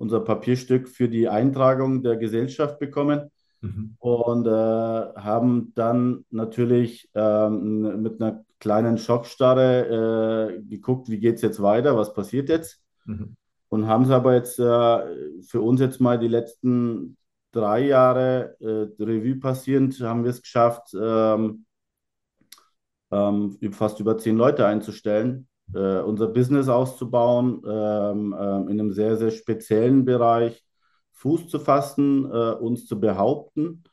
unser 0.00 0.20
Papierstück 0.20 0.88
für 0.88 1.08
die 1.08 1.28
Eintragung 1.28 2.02
der 2.02 2.16
Gesellschaft 2.16 2.78
bekommen. 2.78 3.30
mhm. 3.60 3.96
und 3.98 4.46
äh, 4.46 4.50
haben 4.50 5.72
dann 5.74 6.24
natürlich 6.30 7.10
ähm, 7.14 8.02
mit 8.02 8.20
einer 8.20 8.44
kleinen 8.58 8.96
Schockstarre 8.96 10.56
äh, 10.56 10.62
geguckt, 10.62 11.10
wie 11.10 11.18
geht 11.18 11.36
es 11.36 11.42
jetzt 11.42 11.60
weiter, 11.60 11.96
was 11.96 12.14
passiert 12.14 12.48
jetzt. 12.48 12.82
Mhm. 13.04 13.36
Und 13.68 13.86
haben 13.86 14.04
es 14.04 14.10
aber 14.10 14.34
jetzt 14.34 14.58
äh, 14.58 15.42
für 15.42 15.60
uns 15.60 15.80
jetzt 15.80 16.00
mal 16.00 16.18
die 16.18 16.28
letzten 16.28 17.16
drei 17.52 17.80
Jahre 17.80 18.56
äh, 18.60 19.02
Revue 19.02 19.36
passierend, 19.36 20.00
haben 20.00 20.24
wir 20.24 20.30
es 20.30 20.42
geschafft, 20.42 20.94
ähm, 20.98 21.66
ähm, 23.10 23.58
fast 23.72 24.00
über 24.00 24.16
zehn 24.16 24.36
Leute 24.36 24.66
einzustellen, 24.66 25.48
äh, 25.74 26.00
unser 26.00 26.28
Business 26.28 26.68
auszubauen, 26.68 27.62
ähm, 27.66 28.34
ähm, 28.38 28.68
in 28.68 28.80
einem 28.80 28.92
sehr, 28.92 29.16
sehr 29.16 29.30
speziellen 29.30 30.04
Bereich 30.04 30.64
Fuß 31.12 31.48
zu 31.48 31.58
fassen, 31.58 32.24
äh, 32.26 32.52
uns 32.54 32.86
zu 32.86 32.98
behaupten. 32.98 33.84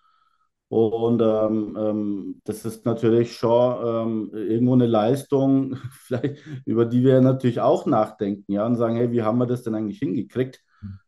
Und 0.69 1.21
ähm, 1.21 1.77
ähm, 1.79 2.41
das 2.43 2.65
ist 2.65 2.85
natürlich 2.85 3.37
schon 3.37 4.29
ähm, 4.31 4.31
irgendwo 4.33 4.73
eine 4.73 4.85
Leistung, 4.85 5.75
vielleicht, 5.91 6.43
über 6.65 6.85
die 6.85 7.03
wir 7.03 7.21
natürlich 7.21 7.61
auch 7.61 7.85
nachdenken, 7.85 8.51
ja, 8.51 8.65
und 8.65 8.75
sagen, 8.75 8.97
hey, 8.97 9.11
wie 9.11 9.21
haben 9.21 9.37
wir 9.37 9.45
das 9.45 9.63
denn 9.63 9.75
eigentlich 9.75 9.99
hingekriegt? 9.99 10.61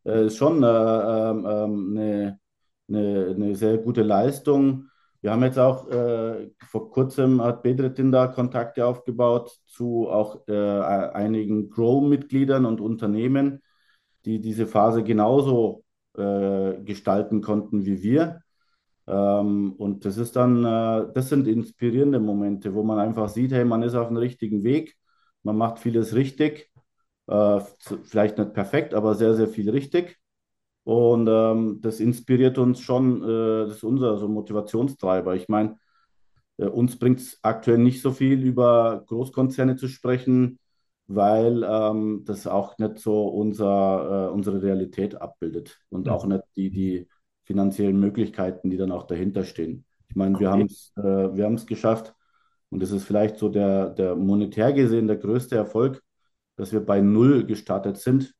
Äh, 0.05 0.27
ist 0.27 0.38
schon 0.38 0.63
äh, 0.63 0.65
eine, 0.65 2.39
eine, 2.88 3.35
eine 3.35 3.55
sehr 3.55 3.77
gute 3.77 4.03
Leistung. 4.03 4.89
Wir 5.21 5.31
haben 5.31 5.43
jetzt 5.43 5.59
auch 5.59 5.88
äh, 5.89 6.49
vor 6.69 6.91
kurzem 6.91 7.41
hat 7.41 7.61
Bedretin 7.63 8.11
da 8.11 8.27
Kontakte 8.27 8.85
aufgebaut 8.85 9.59
zu 9.67 10.09
auch 10.09 10.47
äh, 10.47 10.53
einigen 10.53 11.69
Grow-Mitgliedern 11.69 12.65
und 12.65 12.79
Unternehmen, 12.81 13.61
die 14.25 14.39
diese 14.41 14.67
Phase 14.67 15.03
genauso 15.03 15.83
äh, 16.17 16.75
gestalten 16.83 17.41
konnten 17.41 17.85
wie 17.85 18.01
wir. 18.03 18.41
Ähm, 19.07 19.73
und 19.77 20.05
das 20.05 20.17
ist 20.17 20.35
dann, 20.35 20.65
äh, 20.65 21.07
das 21.13 21.29
sind 21.29 21.47
inspirierende 21.47 22.19
Momente, 22.19 22.73
wo 22.75 22.83
man 22.83 22.99
einfach 22.99 23.29
sieht, 23.29 23.51
hey, 23.53 23.65
man 23.65 23.83
ist 23.83 23.95
auf 23.95 24.09
dem 24.09 24.17
richtigen 24.17 24.63
Weg, 24.63 24.97
man 25.43 25.57
macht 25.57 25.79
vieles 25.79 26.15
richtig, 26.15 26.71
äh, 27.27 27.61
vielleicht 28.05 28.38
nicht 28.38 28.53
perfekt, 28.53 28.93
aber 28.93 29.15
sehr, 29.15 29.35
sehr 29.35 29.47
viel 29.49 29.69
richtig. 29.71 30.18
Und 30.83 31.27
ähm, 31.29 31.79
das 31.81 32.00
inspiriert 32.00 32.57
uns 32.57 32.79
schon, 32.79 33.24
äh, 33.24 33.67
das 33.67 33.77
ist 33.77 33.83
unser 33.83 34.17
so 34.17 34.27
Motivationstreiber. 34.27 35.36
Ich 35.36 35.48
meine, 35.48 35.77
äh, 36.57 36.65
uns 36.65 36.98
bringt 36.98 37.19
es 37.19 37.39
aktuell 37.41 37.77
nicht 37.77 38.01
so 38.01 38.12
viel, 38.12 38.43
über 38.43 39.03
Großkonzerne 39.07 39.75
zu 39.75 39.88
sprechen, 39.88 40.59
weil 41.07 41.63
ähm, 41.63 42.24
das 42.25 42.48
auch 42.48 42.77
nicht 42.77 43.00
so 43.00 43.27
unser, 43.27 44.29
äh, 44.29 44.33
unsere 44.33 44.62
Realität 44.62 45.19
abbildet 45.19 45.79
und 45.89 46.07
ja. 46.07 46.13
auch 46.13 46.25
nicht 46.25 46.43
die, 46.55 46.69
die 46.69 47.07
finanziellen 47.45 48.00
Möglichkeiten, 48.00 48.69
die 48.69 48.77
dann 48.77 48.91
auch 48.91 49.07
dahinter 49.07 49.43
stehen. 49.43 49.86
Ich 50.07 50.15
meine, 50.15 50.36
okay. 50.36 50.45
wir 50.45 50.51
haben 50.51 50.65
es 50.65 50.91
äh, 50.98 51.36
wir 51.36 51.45
haben 51.45 51.55
es 51.55 51.65
geschafft 51.65 52.13
und 52.69 52.81
das 52.81 52.91
ist 52.91 53.05
vielleicht 53.05 53.38
so 53.38 53.50
der, 53.50 53.89
der 53.89 54.15
monetär 54.15 54.74
gesehen 54.74 55.07
der 55.07 55.17
größte 55.17 55.55
Erfolg, 55.55 56.03
dass 56.57 56.71
wir 56.71 56.86
bei 56.86 57.01
Null 57.01 57.45
gestartet 57.45 57.98
sind 57.98 58.36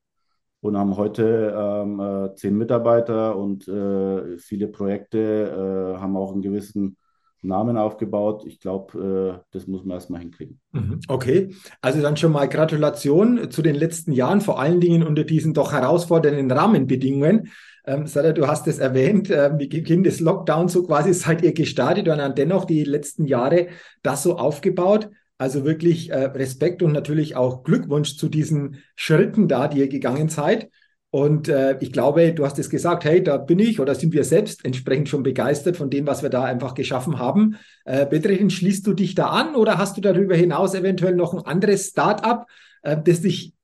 und 0.60 0.76
haben 0.76 0.96
heute 0.96 1.54
ähm, 1.56 2.00
äh, 2.00 2.34
zehn 2.34 2.56
Mitarbeiter 2.56 3.36
und 3.36 3.66
äh, 3.66 4.38
viele 4.38 4.68
Projekte, 4.68 5.96
äh, 5.96 6.00
haben 6.00 6.16
auch 6.16 6.32
einen 6.32 6.42
gewissen 6.42 6.96
Namen 7.42 7.78
aufgebaut. 7.78 8.44
Ich 8.46 8.60
glaube, 8.60 9.40
äh, 9.40 9.44
das 9.52 9.66
muss 9.66 9.84
man 9.84 9.96
erstmal 9.96 10.20
hinkriegen. 10.20 10.60
Mhm. 10.72 11.00
Okay, 11.08 11.54
also 11.80 12.02
dann 12.02 12.16
schon 12.16 12.32
mal 12.32 12.48
Gratulation 12.48 13.50
zu 13.50 13.62
den 13.62 13.74
letzten 13.74 14.12
Jahren, 14.12 14.40
vor 14.40 14.60
allen 14.60 14.80
Dingen 14.80 15.02
unter 15.02 15.24
diesen 15.24 15.54
doch 15.54 15.72
herausfordernden 15.72 16.50
Rahmenbedingungen. 16.50 17.50
Ähm, 17.86 18.06
Sarah, 18.06 18.32
du 18.32 18.46
hast 18.46 18.66
es 18.66 18.78
erwähnt, 18.78 19.30
äh, 19.30 19.50
mit 19.50 19.70
Beginn 19.70 20.02
des 20.02 20.20
Lockdowns 20.20 20.74
so 20.74 20.82
quasi 20.82 21.14
seid 21.14 21.42
ihr 21.42 21.54
gestartet 21.54 22.08
und 22.08 22.18
dann 22.18 22.34
dennoch 22.34 22.66
die 22.66 22.84
letzten 22.84 23.26
Jahre 23.26 23.68
das 24.02 24.22
so 24.22 24.36
aufgebaut. 24.36 25.08
Also 25.40 25.64
wirklich 25.64 26.10
äh, 26.10 26.24
Respekt 26.24 26.82
und 26.82 26.92
natürlich 26.92 27.34
auch 27.34 27.62
Glückwunsch 27.62 28.18
zu 28.18 28.28
diesen 28.28 28.76
Schritten 28.94 29.48
da, 29.48 29.68
die 29.68 29.78
ihr 29.78 29.88
gegangen 29.88 30.28
seid. 30.28 30.68
Und 31.08 31.48
äh, 31.48 31.78
ich 31.80 31.92
glaube, 31.92 32.34
du 32.34 32.44
hast 32.44 32.58
es 32.58 32.68
gesagt, 32.68 33.06
hey, 33.06 33.24
da 33.24 33.38
bin 33.38 33.58
ich 33.58 33.80
oder 33.80 33.94
sind 33.94 34.12
wir 34.12 34.24
selbst 34.24 34.66
entsprechend 34.66 35.08
schon 35.08 35.22
begeistert 35.22 35.78
von 35.78 35.88
dem, 35.88 36.06
was 36.06 36.22
wir 36.22 36.28
da 36.28 36.44
einfach 36.44 36.74
geschaffen 36.74 37.18
haben. 37.18 37.56
Äh, 37.86 38.04
Bedrechen, 38.04 38.50
schließt 38.50 38.86
du 38.86 38.92
dich 38.92 39.14
da 39.14 39.28
an 39.28 39.54
oder 39.54 39.78
hast 39.78 39.96
du 39.96 40.02
darüber 40.02 40.36
hinaus 40.36 40.74
eventuell 40.74 41.16
noch 41.16 41.32
ein 41.32 41.46
anderes 41.46 41.86
Start-up, 41.86 42.46
äh, 42.82 42.98
das 43.02 43.22
dich 43.22 43.54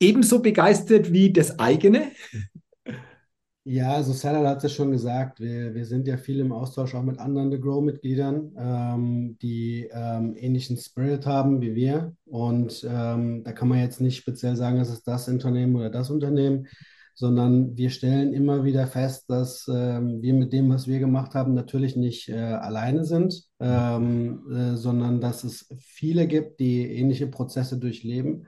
ebenso 0.00 0.42
begeistert 0.42 1.12
wie 1.12 1.32
das 1.32 1.60
eigene? 1.60 2.10
Ja, 3.64 3.92
also 3.92 4.14
Salah 4.14 4.48
hat 4.48 4.56
es 4.58 4.62
ja 4.62 4.68
schon 4.70 4.90
gesagt, 4.90 5.38
wir, 5.38 5.74
wir 5.74 5.84
sind 5.84 6.08
ja 6.08 6.16
viel 6.16 6.40
im 6.40 6.50
Austausch 6.50 6.94
auch 6.94 7.02
mit 7.02 7.18
anderen 7.18 7.50
The 7.50 7.60
Grow-Mitgliedern, 7.60 8.52
ähm, 8.58 9.38
die 9.42 9.86
ähm, 9.92 10.34
ähnlichen 10.38 10.78
Spirit 10.78 11.26
haben 11.26 11.60
wie 11.60 11.74
wir. 11.74 12.16
Und 12.24 12.86
ähm, 12.88 13.44
da 13.44 13.52
kann 13.52 13.68
man 13.68 13.78
jetzt 13.78 14.00
nicht 14.00 14.16
speziell 14.16 14.56
sagen, 14.56 14.78
es 14.78 14.88
ist 14.88 15.06
das 15.06 15.28
Unternehmen 15.28 15.76
oder 15.76 15.90
das 15.90 16.08
Unternehmen, 16.08 16.68
sondern 17.14 17.76
wir 17.76 17.90
stellen 17.90 18.32
immer 18.32 18.64
wieder 18.64 18.86
fest, 18.86 19.28
dass 19.28 19.68
ähm, 19.68 20.22
wir 20.22 20.32
mit 20.32 20.54
dem, 20.54 20.70
was 20.70 20.86
wir 20.86 20.98
gemacht 20.98 21.34
haben, 21.34 21.52
natürlich 21.52 21.96
nicht 21.96 22.30
äh, 22.30 22.38
alleine 22.38 23.04
sind, 23.04 23.44
ähm, 23.60 24.40
äh, 24.50 24.76
sondern 24.76 25.20
dass 25.20 25.44
es 25.44 25.68
viele 25.78 26.26
gibt, 26.26 26.60
die 26.60 26.86
ähnliche 26.86 27.26
Prozesse 27.26 27.78
durchleben. 27.78 28.46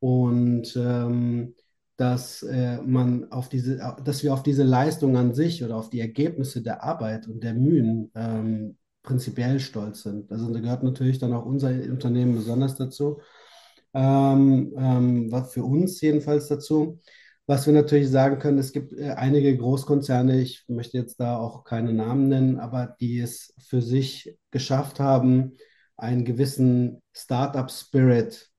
Und 0.00 0.76
ähm, 0.76 1.54
dass 2.02 2.42
äh, 2.42 2.78
man 2.82 3.30
auf 3.30 3.48
diese, 3.48 3.78
dass 4.04 4.24
wir 4.24 4.34
auf 4.34 4.42
diese 4.42 4.64
Leistung 4.64 5.16
an 5.16 5.34
sich 5.34 5.62
oder 5.62 5.76
auf 5.76 5.88
die 5.88 6.00
Ergebnisse 6.00 6.60
der 6.60 6.82
Arbeit 6.82 7.28
und 7.28 7.44
der 7.44 7.54
Mühen 7.54 8.10
ähm, 8.16 8.76
prinzipiell 9.04 9.60
stolz 9.60 10.02
sind. 10.02 10.28
Also 10.32 10.52
da 10.52 10.58
gehört 10.58 10.82
natürlich 10.82 11.20
dann 11.20 11.32
auch 11.32 11.46
unser 11.46 11.68
Unternehmen 11.68 12.34
besonders 12.34 12.74
dazu. 12.74 13.20
Ähm, 13.94 14.72
ähm, 14.76 15.30
was 15.30 15.52
für 15.52 15.62
uns 15.62 16.00
jedenfalls 16.00 16.48
dazu. 16.48 16.98
Was 17.46 17.66
wir 17.66 17.72
natürlich 17.72 18.10
sagen 18.10 18.40
können, 18.40 18.58
es 18.58 18.72
gibt 18.72 18.92
äh, 18.94 19.10
einige 19.10 19.56
Großkonzerne, 19.56 20.40
ich 20.40 20.64
möchte 20.66 20.98
jetzt 20.98 21.20
da 21.20 21.36
auch 21.36 21.62
keine 21.62 21.92
Namen 21.92 22.28
nennen, 22.28 22.58
aber 22.58 22.96
die 22.98 23.20
es 23.20 23.54
für 23.60 23.80
sich 23.80 24.36
geschafft 24.50 24.98
haben, 24.98 25.56
einen 25.96 26.24
gewissen 26.24 27.00
Startup-Spirit 27.12 28.50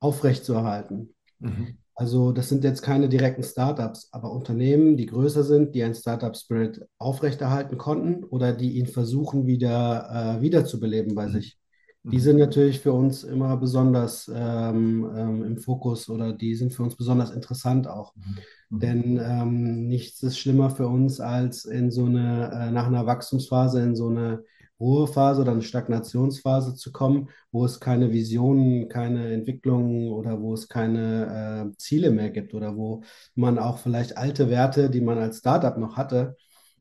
aufrechtzuerhalten. 0.00 1.14
Mhm. 1.38 1.78
Also 1.94 2.32
das 2.32 2.48
sind 2.48 2.64
jetzt 2.64 2.82
keine 2.82 3.08
direkten 3.08 3.44
Startups, 3.44 4.08
aber 4.10 4.32
Unternehmen, 4.32 4.96
die 4.96 5.06
größer 5.06 5.44
sind, 5.44 5.74
die 5.74 5.82
einen 5.84 5.94
Startup-Spirit 5.94 6.86
aufrechterhalten 6.98 7.78
konnten 7.78 8.24
oder 8.24 8.52
die 8.52 8.78
ihn 8.78 8.86
versuchen 8.86 9.46
wieder 9.46 10.38
äh, 10.38 10.42
wiederzubeleben 10.42 11.14
bei 11.14 11.28
sich. 11.28 11.56
Die 12.02 12.16
mhm. 12.16 12.20
sind 12.20 12.38
natürlich 12.38 12.80
für 12.80 12.92
uns 12.92 13.24
immer 13.24 13.56
besonders 13.56 14.30
ähm, 14.34 15.10
ähm, 15.16 15.42
im 15.44 15.56
Fokus 15.56 16.10
oder 16.10 16.32
die 16.32 16.54
sind 16.54 16.72
für 16.72 16.82
uns 16.82 16.96
besonders 16.96 17.30
interessant 17.30 17.88
auch. 17.88 18.14
Mhm. 18.16 18.78
Denn 18.78 19.20
ähm, 19.22 19.86
nichts 19.86 20.22
ist 20.22 20.38
schlimmer 20.38 20.70
für 20.70 20.86
uns, 20.86 21.20
als 21.20 21.64
in 21.64 21.90
so 21.90 22.04
eine, 22.04 22.50
äh, 22.52 22.70
nach 22.72 22.88
einer 22.88 23.06
Wachstumsphase, 23.06 23.80
in 23.80 23.94
so 23.94 24.08
eine 24.08 24.42
Ruhephase 24.80 25.42
oder 25.42 25.52
eine 25.52 25.62
Stagnationsphase 25.62 26.74
zu 26.74 26.92
kommen, 26.92 27.28
wo 27.52 27.64
es 27.64 27.80
keine 27.80 28.12
Visionen, 28.12 28.88
keine 28.88 29.32
Entwicklungen 29.32 30.10
oder 30.10 30.40
wo 30.40 30.54
es 30.54 30.68
keine 30.68 31.70
äh, 31.72 31.76
Ziele 31.76 32.10
mehr 32.10 32.30
gibt 32.30 32.54
oder 32.54 32.76
wo 32.76 33.02
man 33.34 33.58
auch 33.58 33.78
vielleicht 33.78 34.16
alte 34.18 34.50
Werte, 34.50 34.90
die 34.90 35.00
man 35.00 35.18
als 35.18 35.38
Startup 35.38 35.78
noch 35.78 35.96
hatte, 35.96 36.36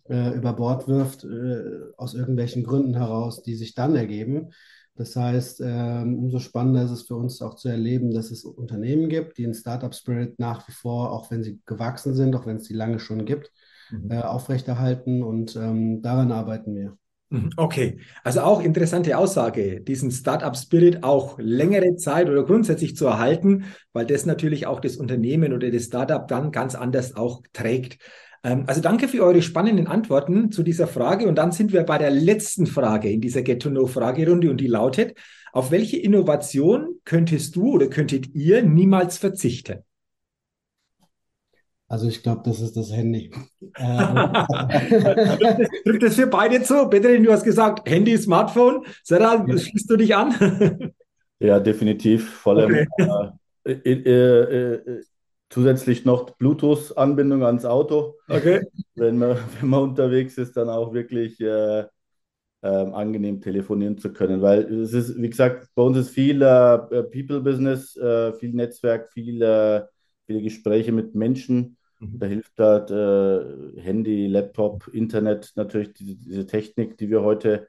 äh, 0.10 0.36
über 0.36 0.54
Bord 0.54 0.88
wirft, 0.88 1.24
äh, 1.24 1.64
aus 1.98 2.14
irgendwelchen 2.14 2.64
Gründen 2.64 2.96
heraus, 2.96 3.44
die 3.44 3.56
sich 3.56 3.76
dann 3.76 3.96
ergeben. 3.96 4.50
Das 4.96 5.16
heißt, 5.16 5.62
ähm, 5.66 6.20
umso 6.20 6.40
spannender 6.40 6.84
ist 6.84 6.92
es 6.92 7.04
für 7.04 7.16
uns 7.16 7.42
auch 7.42 7.56
zu 7.56 7.68
erleben, 7.68 8.14
dass 8.14 8.30
es 8.30 8.44
Unternehmen 8.44 9.10
gibt, 9.10 9.38
die 9.38 9.44
einen 9.44 9.56
Startup-Spirit 9.56 10.38
nach 10.40 10.68
wie 10.68 10.72
vor, 10.72 11.12
auch 11.12 11.32
wenn 11.32 11.42
sie 11.44 11.60
gewachsen 11.66 12.14
sind, 12.14 12.36
auch 12.36 12.46
wenn 12.46 12.58
es 12.58 12.68
die 12.68 12.76
lange 12.76 13.00
schon 13.00 13.26
gibt, 13.26 13.52
mhm. 13.90 14.12
äh, 14.12 14.22
aufrechterhalten 14.22 15.24
und 15.24 15.56
ähm, 15.56 16.02
daran 16.04 16.32
arbeiten 16.32 16.76
wir. 16.76 16.98
Mhm. 17.34 17.50
Okay, 17.58 17.98
also 18.24 18.42
auch 18.42 18.62
interessante 18.62 19.18
Aussage, 19.18 19.82
diesen 19.82 20.12
Startup-Spirit 20.12 21.04
auch 21.04 21.40
längere 21.40 21.96
Zeit 21.96 22.30
oder 22.30 22.44
grundsätzlich 22.44 22.96
zu 22.96 23.08
erhalten, 23.08 23.66
weil 23.92 24.06
das 24.06 24.28
natürlich 24.28 24.68
auch 24.68 24.80
das 24.80 24.98
Unternehmen 24.98 25.52
oder 25.52 25.72
das 25.72 25.86
Startup 25.86 26.28
dann 26.28 26.52
ganz 26.52 26.76
anders 26.76 27.16
auch 27.16 27.42
trägt. 27.52 27.98
Ähm, 28.44 28.66
also 28.68 28.82
danke 28.82 29.08
für 29.08 29.24
eure 29.24 29.42
spannenden 29.42 29.88
Antworten 29.88 30.52
zu 30.52 30.62
dieser 30.62 30.86
Frage. 30.86 31.28
Und 31.28 31.40
dann 31.40 31.52
sind 31.52 31.74
wir 31.74 31.82
bei 31.82 31.98
der 31.98 32.12
letzten 32.12 32.68
Frage 32.68 33.10
in 33.10 33.20
dieser 33.20 33.42
Get-to-Know-Fragerunde 33.42 34.52
und 34.52 34.62
die 34.62 34.68
lautet, 34.68 35.18
auf 35.54 35.72
welche 35.72 35.98
Innovation 35.98 37.00
könntest 37.04 37.56
du 37.56 37.72
oder 37.72 37.88
könntet 37.88 38.36
ihr 38.36 38.62
niemals 38.62 39.18
verzichten? 39.18 39.80
Also 41.94 42.08
ich 42.08 42.24
glaube, 42.24 42.42
das 42.44 42.60
ist 42.60 42.76
das 42.76 42.92
Handy. 42.92 43.30
Trifft 45.86 46.02
das 46.02 46.16
für 46.16 46.26
beide 46.26 46.64
zu? 46.64 46.90
Petrin, 46.90 47.24
du 47.24 47.32
hast 47.32 47.44
gesagt, 47.44 47.88
Handy, 47.88 48.18
Smartphone. 48.18 48.84
Sarah, 49.04 49.46
ja. 49.48 49.56
schließt 49.56 49.92
du 49.92 49.98
dich 49.98 50.16
an? 50.16 50.92
ja, 51.40 51.60
definitiv. 51.60 52.34
Vor 52.34 52.58
allem 52.58 52.88
okay. 52.98 53.30
äh, 53.66 53.92
äh, 53.92 54.74
äh, 54.74 55.04
zusätzlich 55.52 56.04
noch 56.04 56.32
Bluetooth-Anbindung 56.32 57.44
ans 57.44 57.64
Auto. 57.64 58.16
Okay. 58.28 58.66
Wenn 58.96 59.20
man, 59.20 59.38
wenn 59.60 59.70
man 59.70 59.84
unterwegs 59.84 60.40
ist, 60.40 60.58
dann 60.58 60.70
auch 60.70 60.96
wirklich 60.96 61.40
äh, 61.42 61.82
ähm, 62.64 62.96
angenehm 62.96 63.40
telefonieren 63.40 64.00
zu 64.00 64.12
können. 64.12 64.42
Weil 64.42 64.64
es 64.82 64.94
ist, 64.94 65.22
wie 65.22 65.30
gesagt, 65.30 65.68
bei 65.76 65.84
uns 65.84 65.98
ist 65.98 66.10
viel 66.10 66.42
äh, 66.42 67.04
People-Business, 67.04 67.96
äh, 67.98 68.34
viel 68.34 68.54
Netzwerk, 68.54 69.12
viel, 69.12 69.44
äh, 69.44 69.84
viele 70.26 70.42
Gespräche 70.42 70.92
mit 70.92 71.14
Menschen. 71.14 71.78
Mhm. 72.04 72.20
Da 72.20 72.26
hilft 72.26 72.60
halt 72.60 72.92
äh, 72.92 73.82
Handy, 73.82 74.28
Laptop, 74.28 74.88
Internet, 74.94 75.54
natürlich 75.56 75.94
die, 75.94 76.16
diese 76.16 76.46
Technik, 76.46 76.98
die 76.98 77.10
wir 77.10 77.24
heute 77.24 77.68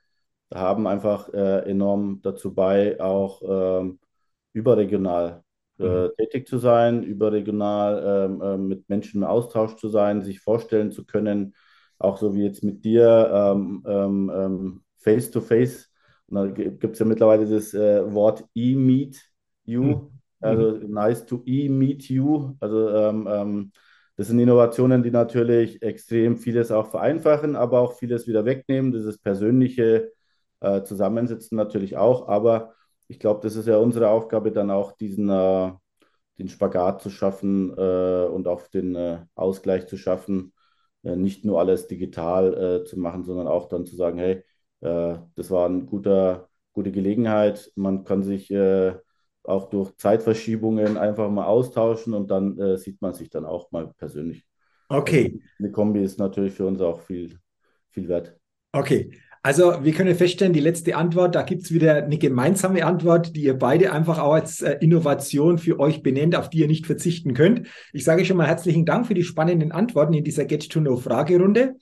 haben, 0.52 0.86
einfach 0.86 1.32
äh, 1.32 1.70
enorm 1.70 2.20
dazu 2.22 2.54
bei, 2.54 3.00
auch 3.00 3.42
ähm, 3.46 3.98
überregional 4.52 5.42
äh, 5.78 5.84
mhm. 5.84 6.10
tätig 6.16 6.46
zu 6.46 6.58
sein, 6.58 7.02
überregional 7.02 8.28
ähm, 8.30 8.40
äh, 8.40 8.56
mit 8.56 8.88
Menschen 8.88 9.22
im 9.22 9.28
Austausch 9.28 9.76
zu 9.76 9.88
sein, 9.88 10.22
sich 10.22 10.40
vorstellen 10.40 10.92
zu 10.92 11.04
können, 11.04 11.54
auch 11.98 12.18
so 12.18 12.34
wie 12.34 12.44
jetzt 12.44 12.62
mit 12.62 12.84
dir, 12.84 13.30
ähm, 13.32 14.82
face 14.96 15.30
to 15.30 15.40
face. 15.40 15.90
Und 16.26 16.36
da 16.36 16.46
gibt 16.46 16.84
es 16.84 16.98
ja 16.98 17.06
mittlerweile 17.06 17.46
das 17.46 17.74
äh, 17.74 18.12
Wort 18.12 18.44
E-Meet 18.54 19.20
You, 19.64 19.82
mhm. 19.82 20.10
also 20.40 20.72
nice 20.86 21.24
to 21.26 21.42
E-Meet 21.44 22.08
You. 22.08 22.54
Also 22.60 22.88
ähm, 22.90 23.28
ähm, 23.30 23.72
das 24.16 24.28
sind 24.28 24.38
Innovationen, 24.38 25.02
die 25.02 25.11
natürlich 25.11 25.83
extrem 25.83 26.37
vieles 26.37 26.71
auch 26.71 26.87
vereinfachen, 26.88 27.56
aber 27.56 27.80
auch 27.80 27.94
vieles 27.94 28.28
wieder 28.28 28.44
wegnehmen. 28.44 28.92
Dieses 28.92 29.18
persönliche 29.18 30.12
äh, 30.61 30.83
Zusammensitzen 30.83 31.56
natürlich 31.56 31.97
auch, 31.97 32.28
aber 32.28 32.75
ich 33.09 33.18
glaube, 33.18 33.40
das 33.42 33.56
ist 33.56 33.66
ja 33.66 33.78
unsere 33.78 34.09
Aufgabe, 34.11 34.52
dann 34.52 34.71
auch 34.71 34.92
diesen 34.92 35.28
äh, 35.28 35.73
den 36.38 36.49
Spagat 36.49 37.02
zu 37.02 37.11
schaffen 37.11 37.71
äh, 37.76 38.26
und 38.26 38.49
auch 38.49 38.62
den 38.68 38.94
äh, 38.97 39.21
Ausgleich 39.35 39.87
zu 39.87 39.97
schaffen, 39.97 40.52
äh, 41.04 41.16
nicht 41.16 41.44
nur 41.44 41.61
alles 41.61 41.87
digital 41.87 42.83
äh, 42.83 42.85
zu 42.85 42.99
machen, 42.99 43.25
sondern 43.25 43.47
auch 43.49 43.68
dann 43.68 43.87
zu 43.87 43.97
sagen, 43.97 44.18
hey, 44.18 44.42
das 44.80 45.50
war 45.50 45.64
eine 45.64 45.85
guter, 45.87 46.50
gute 46.75 46.92
Gelegenheit. 46.92 47.73
Man 47.75 48.04
kann 48.04 48.23
sich 48.23 48.50
äh, 48.50 48.94
auch 49.44 49.70
durch 49.70 49.96
Zeitverschiebungen 49.96 50.96
einfach 50.96 51.30
mal 51.30 51.46
austauschen 51.46 52.14
und 52.14 52.30
dann 52.30 52.76
sieht 52.76 53.00
man 53.02 53.14
sich 53.14 53.30
dann 53.30 53.44
auch 53.44 53.70
mal 53.70 53.92
persönlich. 53.96 54.44
Okay. 54.88 55.24
Also 55.24 55.38
eine 55.58 55.70
Kombi 55.70 56.02
ist 56.02 56.18
natürlich 56.18 56.54
für 56.54 56.66
uns 56.66 56.80
auch 56.80 57.00
viel, 57.00 57.38
viel 57.90 58.08
wert. 58.08 58.36
Okay, 58.72 59.12
also 59.46 59.84
wir 59.84 59.92
können 59.92 60.14
feststellen, 60.14 60.54
die 60.54 60.60
letzte 60.60 60.96
Antwort, 60.96 61.34
da 61.34 61.42
gibt 61.42 61.64
es 61.64 61.70
wieder 61.70 61.96
eine 61.96 62.16
gemeinsame 62.16 62.86
Antwort, 62.86 63.36
die 63.36 63.42
ihr 63.42 63.58
beide 63.58 63.92
einfach 63.92 64.18
auch 64.18 64.32
als 64.32 64.62
äh, 64.62 64.78
Innovation 64.80 65.58
für 65.58 65.78
euch 65.78 66.02
benennt, 66.02 66.34
auf 66.34 66.48
die 66.48 66.60
ihr 66.60 66.66
nicht 66.66 66.86
verzichten 66.86 67.34
könnt. 67.34 67.68
Ich 67.92 68.04
sage 68.04 68.24
schon 68.24 68.38
mal 68.38 68.46
herzlichen 68.46 68.86
Dank 68.86 69.06
für 69.06 69.12
die 69.12 69.22
spannenden 69.22 69.70
Antworten 69.70 70.14
in 70.14 70.24
dieser 70.24 70.46
Get-to-Know-Fragerunde. 70.46 71.74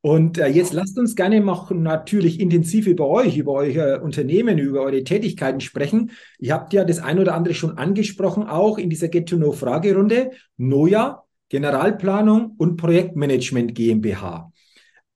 Und 0.00 0.38
äh, 0.38 0.46
jetzt 0.46 0.72
lasst 0.72 0.96
uns 0.98 1.16
gerne 1.16 1.40
noch 1.40 1.70
natürlich 1.72 2.38
intensiv 2.38 2.86
über 2.86 3.08
euch, 3.08 3.36
über 3.36 3.52
euer 3.52 4.00
Unternehmen, 4.00 4.58
über 4.58 4.82
eure 4.82 5.02
Tätigkeiten 5.02 5.60
sprechen. 5.60 6.12
Ihr 6.38 6.54
habt 6.54 6.72
ja 6.72 6.84
das 6.84 7.00
ein 7.00 7.18
oder 7.18 7.34
andere 7.34 7.54
schon 7.54 7.78
angesprochen, 7.78 8.44
auch 8.44 8.78
in 8.78 8.90
dieser 8.90 9.08
Get-to-Know-Fragerunde. 9.08 10.30
NOJA, 10.56 11.24
Generalplanung 11.48 12.54
und 12.58 12.76
Projektmanagement 12.76 13.74
GmbH. 13.74 14.52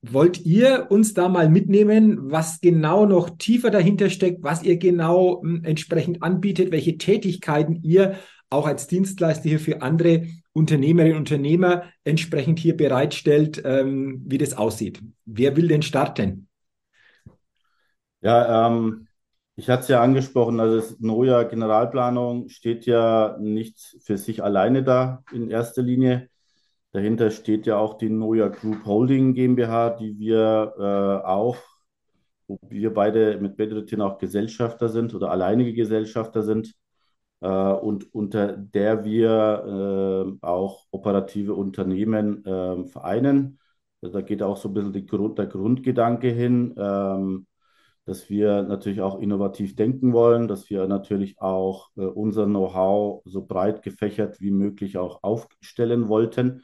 Wollt 0.04 0.44
ihr 0.44 0.88
uns 0.90 1.14
da 1.14 1.28
mal 1.28 1.48
mitnehmen, 1.48 2.32
was 2.32 2.60
genau 2.60 3.06
noch 3.06 3.30
tiefer 3.38 3.70
dahinter 3.70 4.10
steckt, 4.10 4.42
was 4.42 4.64
ihr 4.64 4.78
genau 4.78 5.42
hm, 5.42 5.62
entsprechend 5.64 6.24
anbietet, 6.24 6.72
welche 6.72 6.98
Tätigkeiten 6.98 7.78
ihr 7.84 8.16
auch 8.50 8.66
als 8.66 8.88
Dienstleister 8.88 9.48
hier 9.48 9.60
für 9.60 9.80
andere 9.80 10.26
Unternehmerinnen 10.52 11.16
und 11.16 11.30
Unternehmer 11.30 11.84
entsprechend 12.04 12.58
hier 12.58 12.76
bereitstellt, 12.76 13.62
ähm, 13.64 14.22
wie 14.26 14.38
das 14.38 14.54
aussieht? 14.54 15.00
Wer 15.24 15.56
will 15.56 15.68
denn 15.68 15.82
starten? 15.82 16.48
Ja, 18.20 18.68
ähm, 18.68 19.08
ich 19.56 19.68
hatte 19.68 19.82
es 19.82 19.88
ja 19.88 20.02
angesprochen, 20.02 20.60
also 20.60 20.76
das 20.76 21.00
NOJA 21.00 21.44
Generalplanung 21.44 22.48
steht 22.48 22.86
ja 22.86 23.36
nicht 23.40 23.96
für 24.02 24.16
sich 24.16 24.42
alleine 24.42 24.82
da 24.82 25.24
in 25.32 25.50
erster 25.50 25.82
Linie. 25.82 26.28
Dahinter 26.92 27.30
steht 27.30 27.66
ja 27.66 27.78
auch 27.78 27.94
die 27.94 28.10
Noja 28.10 28.48
Group 28.48 28.84
Holding 28.84 29.34
GmbH, 29.34 29.90
die 29.90 30.18
wir 30.18 30.74
äh, 30.78 31.26
auch, 31.26 31.56
wo 32.46 32.58
wir 32.68 32.92
beide 32.92 33.38
mit 33.40 33.56
Bedretin 33.56 34.02
auch 34.02 34.18
Gesellschafter 34.18 34.88
sind 34.88 35.14
oder 35.14 35.30
alleinige 35.30 35.72
Gesellschafter 35.72 36.42
sind 36.42 36.74
und 37.46 38.14
unter 38.14 38.56
der 38.56 39.04
wir 39.04 40.36
äh, 40.40 40.46
auch 40.46 40.86
operative 40.90 41.54
Unternehmen 41.54 42.44
äh, 42.44 42.84
vereinen. 42.86 43.58
Da 44.00 44.20
geht 44.20 44.42
auch 44.42 44.56
so 44.56 44.68
ein 44.68 44.74
bisschen 44.74 45.06
Grund, 45.06 45.38
der 45.38 45.46
Grundgedanke 45.46 46.28
hin, 46.28 46.74
ähm, 46.76 47.46
dass 48.04 48.28
wir 48.28 48.62
natürlich 48.62 49.00
auch 49.00 49.20
innovativ 49.20 49.76
denken 49.76 50.12
wollen, 50.12 50.48
dass 50.48 50.70
wir 50.70 50.88
natürlich 50.88 51.40
auch 51.40 51.90
äh, 51.96 52.00
unser 52.00 52.46
Know-how 52.46 53.22
so 53.24 53.46
breit 53.46 53.82
gefächert 53.82 54.40
wie 54.40 54.50
möglich 54.50 54.98
auch 54.98 55.22
aufstellen 55.22 56.08
wollten 56.08 56.62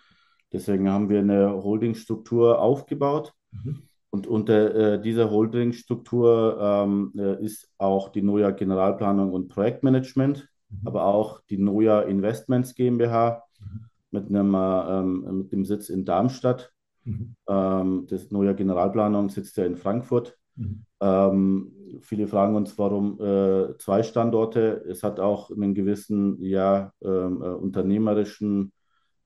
Deswegen 0.53 0.89
haben 0.91 1.09
wir 1.09 1.19
eine 1.21 1.63
Holdingstruktur 1.63 2.61
aufgebaut. 2.61 3.35
Mhm. 3.53 3.83
Und 4.11 4.27
unter 4.27 4.75
äh, 4.75 5.01
dieser 5.01 5.31
Holdingstruktur 5.31 6.59
ähm, 6.61 7.13
äh, 7.17 7.45
ist 7.45 7.69
auch 7.77 8.09
die 8.09 8.23
Noja 8.23 8.51
Generalplanung 8.51 9.33
und 9.33 9.49
Projektmanagement, 9.49 10.49
mhm. 10.71 10.87
aber 10.87 11.05
auch 11.05 11.41
die 11.49 11.59
Noja 11.59 12.01
Investments 12.03 12.75
GmbH 12.75 13.45
mhm. 13.61 13.81
mit, 14.11 14.29
einem, 14.29 14.55
äh, 14.55 14.99
ähm, 14.99 15.39
mit 15.39 15.53
dem 15.53 15.65
Sitz 15.65 15.89
in 15.89 16.05
Darmstadt. 16.05 16.73
Mhm. 17.05 17.37
Ähm, 17.49 18.07
das 18.09 18.31
Noja 18.31 18.53
Generalplanung 18.53 19.31
sitzt 19.31 19.57
ja 19.57 19.65
in 19.65 19.77
Frankfurt. 19.77 20.37
Mhm. 20.57 20.85
Ähm, 21.01 21.73
viele 22.01 22.27
fragen 22.27 22.57
uns, 22.57 22.79
warum 22.79 23.21
äh, 23.21 23.77
zwei 23.79 24.03
Standorte. 24.03 24.85
Es 24.89 25.03
hat 25.03 25.21
auch 25.21 25.51
einen 25.51 25.75
gewissen 25.75 26.43
ja, 26.43 26.93
ähm, 27.03 27.43
äh, 27.43 27.49
unternehmerischen 27.49 28.73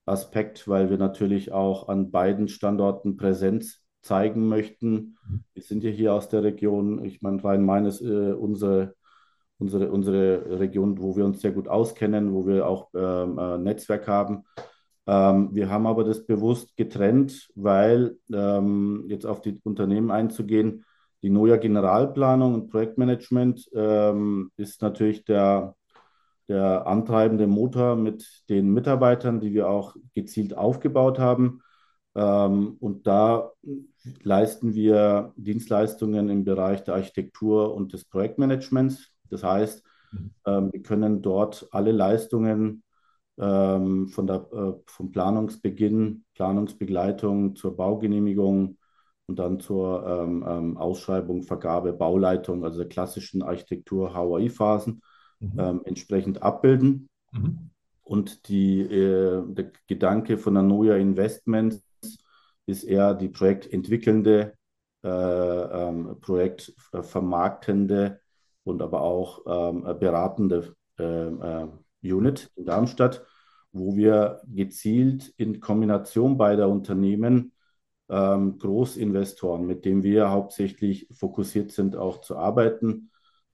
Aspekt, 0.05 0.69
weil 0.69 0.91
wir 0.91 0.99
natürlich 0.99 1.53
auch 1.53 1.89
an 1.89 2.11
beiden 2.11 2.49
Standorten 2.49 3.17
Präsenz 3.17 3.83
zeigen 4.03 4.49
möchten. 4.49 5.17
Wir 5.55 5.63
sind 5.63 5.85
ja 5.85 5.91
hier 5.91 6.13
aus 6.13 6.29
der 6.29 6.43
Region, 6.43 7.05
ich 7.05 7.23
meine, 7.23 7.43
Rhein-Main 7.43 7.87
ist 7.87 8.03
äh, 8.03 8.33
unsere, 8.33 8.95
unsere, 9.63 9.91
unsere 9.91 10.59
Region, 10.61 11.01
wo 11.01 11.17
wir 11.17 11.25
uns 11.25 11.41
sehr 11.41 11.53
gut 11.53 11.69
auskennen, 11.69 12.33
wo 12.33 12.47
wir 12.47 12.67
auch 12.67 12.89
ähm, 12.95 13.39
äh, 13.39 13.59
Netzwerk 13.59 14.09
haben. 14.09 14.45
Ähm, 15.07 15.51
wir 15.53 15.71
haben 15.71 15.87
aber 15.87 16.05
das 16.05 16.27
bewusst 16.27 16.77
getrennt, 16.77 17.49
weil 17.55 18.17
ähm, 18.33 19.05
jetzt 19.09 19.25
auf 19.25 19.41
die 19.41 19.61
Unternehmen 19.65 20.11
einzugehen, 20.11 20.85
die 21.23 21.31
Noja 21.31 21.57
Generalplanung 21.57 22.55
und 22.55 22.71
Projektmanagement 22.71 23.71
ähm, 23.75 24.51
ist 24.57 24.83
natürlich 24.83 25.25
der 25.25 25.75
der 26.49 26.87
antreibende 26.87 27.47
Motor 27.47 27.97
mit 27.97 28.43
den 28.49 28.73
Mitarbeitern, 28.73 29.41
die 29.41 29.55
wir 29.55 29.69
auch 29.69 29.97
gezielt 30.15 30.57
aufgebaut 30.57 31.19
haben. 31.19 31.63
Ähm, 32.15 32.77
und 32.81 33.07
da 33.07 33.53
leisten 34.23 34.75
wir 34.75 35.33
Dienstleistungen 35.37 36.29
im 36.29 36.45
Bereich 36.45 36.85
der 36.85 36.95
Architektur 36.95 37.75
und 37.75 37.93
des 37.93 38.05
Projektmanagements. 38.05 39.12
Das 39.33 39.43
heißt, 39.43 39.83
mhm. 40.13 40.31
ähm, 40.47 40.73
wir 40.73 40.83
können 40.83 41.23
dort 41.23 41.67
alle 41.71 41.93
Leistungen 41.93 42.83
ähm, 43.39 44.09
von 44.09 44.27
der, 44.27 44.47
äh, 44.53 44.73
vom 44.87 45.11
Planungsbeginn, 45.11 46.25
Planungsbegleitung 46.35 47.57
zur 47.57 47.77
Baugenehmigung 47.77 48.79
und 49.27 49.39
dann 49.39 49.61
zur 49.61 50.05
Ausschreibung, 50.77 51.45
Vergabe, 51.45 51.93
Bauleitung, 51.93 52.65
also 52.65 52.79
der 52.79 52.89
klassischen 52.89 53.43
Architektur-HOI-Phasen 53.43 55.01
mhm. 55.39 55.59
ähm, 55.59 55.81
entsprechend 55.85 56.43
abbilden. 56.43 57.09
Mhm. 57.31 57.71
Und 58.03 58.49
die, 58.49 58.81
äh, 58.81 59.43
der 59.47 59.71
Gedanke 59.87 60.39
von 60.39 60.55
der 60.55 60.63
Noja 60.63 60.97
Investments 60.97 61.83
ist 62.67 62.85
eher 62.85 63.15
die 63.15 63.29
projektentwickelnde, 63.29 64.55
äh, 65.05 65.09
ähm, 65.09 66.17
projektvermarktende 66.21 68.21
und 68.65 68.83
aber 68.83 69.03
auch 69.03 69.43
ähm, 69.47 69.83
beratende 69.99 70.75
äh, 70.99 71.05
äh, 71.05 71.69
Unit 72.03 72.51
in 72.57 72.65
Darmstadt, 72.65 73.25
wo 73.73 73.97
wir 73.97 74.41
gezielt 74.47 75.33
in 75.37 75.61
Kombination 75.61 76.37
beider 76.37 76.69
Unternehmen 76.69 77.53
ähm, 78.09 78.59
Großinvestoren, 78.59 79.67
mit 79.67 79.85
denen 79.85 80.03
wir 80.03 80.31
hauptsächlich 80.31 81.09
fokussiert 81.13 81.73
sind, 81.73 81.97
auch 81.97 82.21
zu 82.21 82.37
arbeiten, 82.37 83.11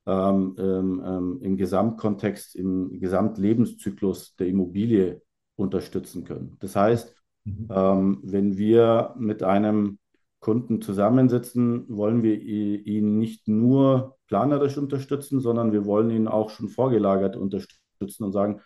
ähm, 0.07 0.57
ähm, 0.59 1.03
ähm, 1.05 1.38
im 1.42 1.57
Gesamtkontext, 1.57 2.57
im 2.57 2.99
Gesamtlebenszyklus 2.99 4.35
der 4.37 4.49
Immobilie 4.49 5.23
unterstützen 5.55 6.25
können. 6.25 6.57
Das 6.61 6.75
heißt, 6.75 7.14
mhm. 7.44 7.68
ähm, 7.71 8.21
wenn 8.25 8.57
wir 8.57 9.14
mit 9.18 9.42
einem 9.42 9.99
Kunden 10.40 10.81
zusammensitzen, 10.83 11.85
wollen 11.88 12.22
wir 12.22 12.40
ihn 12.40 13.18
nicht 13.18 13.48
nur 13.48 14.16
planerisch 14.29 14.79
unterstützen, 14.79 15.40
sondern 15.40 15.72
wir 15.72 15.85
wollen 15.85 16.11
ihn 16.11 16.29
auch 16.29 16.51
schon 16.51 16.68
vorgelagert 16.68 17.37
unterstützen 17.37 18.24
und 18.24 18.33
sagen, 18.33 18.61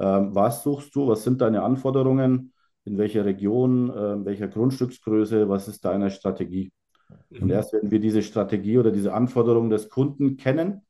Ähm, 0.00 0.34
was 0.34 0.62
suchst 0.64 0.94
du? 0.96 1.08
Was 1.08 1.24
sind 1.24 1.40
deine 1.40 1.62
Anforderungen? 1.62 2.52
In 2.84 2.98
welcher 2.98 3.24
Region? 3.24 3.90
Äh, 3.90 4.24
welcher 4.24 4.48
Grundstücksgröße? 4.48 5.48
Was 5.48 5.68
ist 5.68 5.84
deine 5.84 6.10
Strategie? 6.10 6.72
Und 7.38 7.50
Mhm. 7.50 7.52
erst 7.52 7.72
wenn 7.72 7.90
wir 7.90 8.00
diese 8.00 8.22
Strategie 8.22 8.78
oder 8.78 8.90
diese 8.92 9.12
Anforderungen 9.14 9.70
des 9.70 9.88
Kunden 9.88 10.36
kennen, 10.36 10.82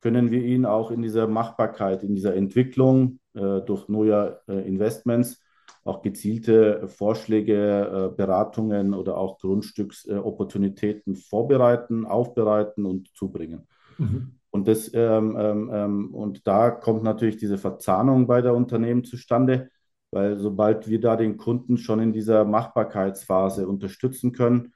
können 0.00 0.30
wir 0.30 0.42
ihn 0.42 0.66
auch 0.66 0.90
in 0.90 1.02
dieser 1.02 1.28
Machbarkeit, 1.28 2.04
in 2.04 2.14
dieser 2.14 2.34
Entwicklung 2.36 3.20
äh, 3.34 3.60
durch 3.62 3.88
neue 3.88 4.40
äh, 4.48 4.66
Investments 4.68 5.41
auch 5.84 6.02
gezielte 6.02 6.86
Vorschläge, 6.88 8.10
äh, 8.12 8.16
Beratungen 8.16 8.94
oder 8.94 9.16
auch 9.16 9.38
Grundstücksopportunitäten 9.38 11.16
vorbereiten, 11.16 12.06
aufbereiten 12.06 12.84
und 12.86 13.08
zubringen. 13.14 13.66
Mhm. 13.98 14.38
Und, 14.50 14.68
das, 14.68 14.92
ähm, 14.94 15.36
ähm, 15.38 15.70
ähm, 15.72 16.14
und 16.14 16.46
da 16.46 16.70
kommt 16.70 17.02
natürlich 17.02 17.38
diese 17.38 17.58
Verzahnung 17.58 18.26
bei 18.26 18.42
der 18.42 18.54
Unternehmen 18.54 19.02
zustande, 19.02 19.70
weil 20.10 20.38
sobald 20.38 20.88
wir 20.88 21.00
da 21.00 21.16
den 21.16 21.38
Kunden 21.38 21.78
schon 21.78 22.00
in 22.00 22.12
dieser 22.12 22.44
Machbarkeitsphase 22.44 23.66
unterstützen 23.66 24.32
können 24.32 24.74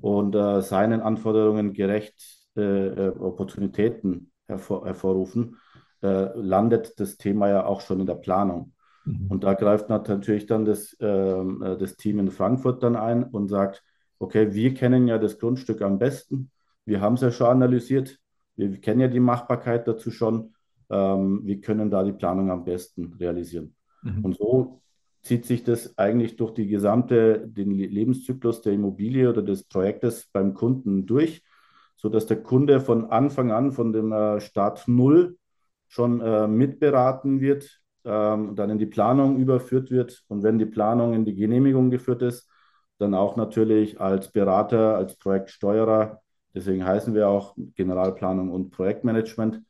und 0.00 0.34
äh, 0.34 0.62
seinen 0.62 1.00
Anforderungen 1.00 1.72
gerecht 1.72 2.46
äh, 2.56 2.86
äh, 2.86 3.08
Opportunitäten 3.18 4.30
hervor, 4.46 4.86
hervorrufen, 4.86 5.56
äh, 6.02 6.28
landet 6.38 6.98
das 7.00 7.16
Thema 7.16 7.48
ja 7.48 7.66
auch 7.66 7.80
schon 7.80 8.00
in 8.00 8.06
der 8.06 8.14
Planung. 8.14 8.72
Mhm. 9.06 9.28
Und 9.28 9.44
da 9.44 9.54
greift 9.54 9.88
natürlich 9.88 10.46
dann 10.46 10.64
das, 10.64 10.96
ähm, 11.00 11.62
äh, 11.62 11.78
das 11.78 11.96
Team 11.96 12.18
in 12.18 12.30
Frankfurt 12.30 12.82
dann 12.82 12.96
ein 12.96 13.24
und 13.24 13.48
sagt, 13.48 13.82
okay, 14.18 14.52
wir 14.52 14.74
kennen 14.74 15.06
ja 15.06 15.18
das 15.18 15.38
Grundstück 15.38 15.80
am 15.80 15.98
besten, 15.98 16.50
wir 16.84 17.00
haben 17.00 17.14
es 17.14 17.20
ja 17.20 17.30
schon 17.30 17.46
analysiert, 17.46 18.18
wir 18.56 18.80
kennen 18.80 19.00
ja 19.00 19.08
die 19.08 19.20
Machbarkeit 19.20 19.86
dazu 19.86 20.10
schon, 20.10 20.54
ähm, 20.90 21.40
wir 21.44 21.60
können 21.60 21.90
da 21.90 22.02
die 22.02 22.12
Planung 22.12 22.50
am 22.50 22.64
besten 22.64 23.14
realisieren. 23.18 23.74
Mhm. 24.02 24.24
Und 24.24 24.36
so 24.36 24.80
zieht 25.22 25.44
sich 25.44 25.64
das 25.64 25.98
eigentlich 25.98 26.36
durch 26.36 26.54
die 26.54 26.66
gesamte, 26.66 27.46
den 27.46 27.72
Lebenszyklus 27.72 28.62
der 28.62 28.72
Immobilie 28.72 29.28
oder 29.28 29.42
des 29.42 29.64
Projektes 29.64 30.28
beim 30.32 30.54
Kunden 30.54 31.06
durch, 31.06 31.42
sodass 31.96 32.26
der 32.26 32.42
Kunde 32.42 32.80
von 32.80 33.06
Anfang 33.06 33.50
an, 33.50 33.72
von 33.72 33.92
dem 33.92 34.12
äh, 34.12 34.40
Start 34.40 34.86
Null 34.88 35.36
schon 35.88 36.20
äh, 36.20 36.46
mitberaten 36.46 37.40
wird, 37.40 37.80
ähm, 38.06 38.54
dann 38.56 38.70
in 38.70 38.78
die 38.78 38.86
Planung 38.86 39.38
überführt 39.38 39.90
wird 39.90 40.24
und 40.28 40.42
wenn 40.42 40.58
die 40.58 40.66
Planung 40.66 41.14
in 41.14 41.24
die 41.24 41.34
Genehmigung 41.34 41.90
geführt 41.90 42.22
ist, 42.22 42.48
dann 42.98 43.14
auch 43.14 43.36
natürlich 43.36 44.00
als 44.00 44.32
Berater, 44.32 44.96
als 44.96 45.16
Projektsteuerer, 45.16 46.22
deswegen 46.54 46.84
heißen 46.84 47.14
wir 47.14 47.28
auch 47.28 47.54
Generalplanung 47.74 48.50
und 48.50 48.70
Projektmanagement, 48.70 49.62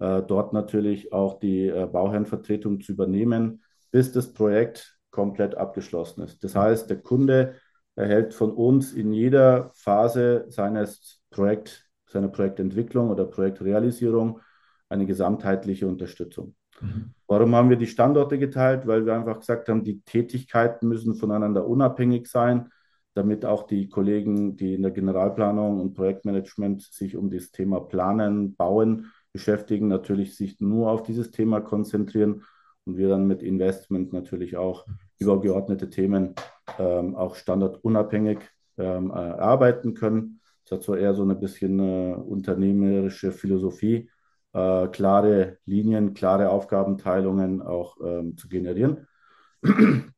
äh, 0.00 0.22
dort 0.22 0.52
natürlich 0.52 1.12
auch 1.12 1.38
die 1.38 1.68
äh, 1.68 1.86
Bauherrenvertretung 1.86 2.80
zu 2.80 2.92
übernehmen, 2.92 3.62
bis 3.90 4.10
das 4.12 4.32
Projekt 4.32 4.98
komplett 5.10 5.54
abgeschlossen 5.56 6.22
ist. 6.22 6.42
Das 6.42 6.56
heißt, 6.56 6.90
der 6.90 7.00
Kunde 7.00 7.56
erhält 7.94 8.34
von 8.34 8.50
uns 8.52 8.94
in 8.94 9.12
jeder 9.12 9.70
Phase 9.74 10.46
seines 10.48 11.20
Projekt, 11.30 11.88
seiner 12.06 12.28
Projektentwicklung 12.28 13.10
oder 13.10 13.26
Projektrealisierung 13.26 14.40
eine 14.88 15.06
gesamtheitliche 15.06 15.86
Unterstützung. 15.86 16.54
Mhm. 16.82 17.10
Warum 17.26 17.54
haben 17.54 17.70
wir 17.70 17.76
die 17.76 17.86
Standorte 17.86 18.38
geteilt? 18.38 18.86
Weil 18.86 19.06
wir 19.06 19.14
einfach 19.14 19.40
gesagt 19.40 19.68
haben, 19.68 19.84
die 19.84 20.02
Tätigkeiten 20.02 20.88
müssen 20.88 21.14
voneinander 21.14 21.66
unabhängig 21.66 22.26
sein, 22.26 22.68
damit 23.14 23.44
auch 23.46 23.66
die 23.66 23.88
Kollegen, 23.88 24.56
die 24.56 24.74
in 24.74 24.82
der 24.82 24.90
Generalplanung 24.90 25.80
und 25.80 25.94
Projektmanagement 25.94 26.82
sich 26.82 27.16
um 27.16 27.30
das 27.30 27.50
Thema 27.50 27.80
Planen, 27.80 28.54
Bauen 28.54 29.12
beschäftigen, 29.32 29.88
natürlich 29.88 30.36
sich 30.36 30.60
nur 30.60 30.90
auf 30.90 31.02
dieses 31.02 31.30
Thema 31.30 31.60
konzentrieren 31.60 32.44
und 32.84 32.96
wir 32.96 33.08
dann 33.08 33.26
mit 33.26 33.42
Investment 33.42 34.12
natürlich 34.12 34.56
auch 34.56 34.86
übergeordnete 35.18 35.88
Themen 35.88 36.34
ähm, 36.78 37.14
auch 37.14 37.36
standardunabhängig 37.36 38.40
ähm, 38.78 39.10
äh, 39.10 39.14
arbeiten 39.14 39.94
können. 39.94 40.40
Das 40.64 40.78
hat 40.78 40.82
so 40.82 40.94
eher 40.94 41.14
so 41.14 41.24
ein 41.24 41.40
bisschen 41.40 41.78
äh, 41.78 42.14
unternehmerische 42.14 43.32
Philosophie, 43.32 44.10
äh, 44.52 44.88
klare 44.88 45.58
Linien, 45.64 46.14
klare 46.14 46.50
Aufgabenteilungen 46.50 47.62
auch 47.62 47.96
ähm, 48.04 48.36
zu 48.36 48.48
generieren. 48.48 49.06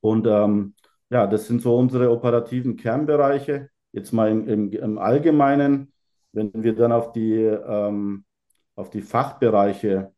Und 0.00 0.26
ähm, 0.26 0.74
ja, 1.10 1.26
das 1.26 1.46
sind 1.46 1.62
so 1.62 1.76
unsere 1.76 2.10
operativen 2.10 2.76
Kernbereiche. 2.76 3.70
Jetzt 3.92 4.12
mal 4.12 4.30
im, 4.30 4.48
im, 4.48 4.72
im 4.72 4.98
Allgemeinen, 4.98 5.92
wenn 6.32 6.52
wir 6.54 6.74
dann 6.74 6.92
auf 6.92 7.12
die, 7.12 7.34
ähm, 7.34 8.24
auf 8.74 8.90
die 8.90 9.02
Fachbereiche 9.02 10.12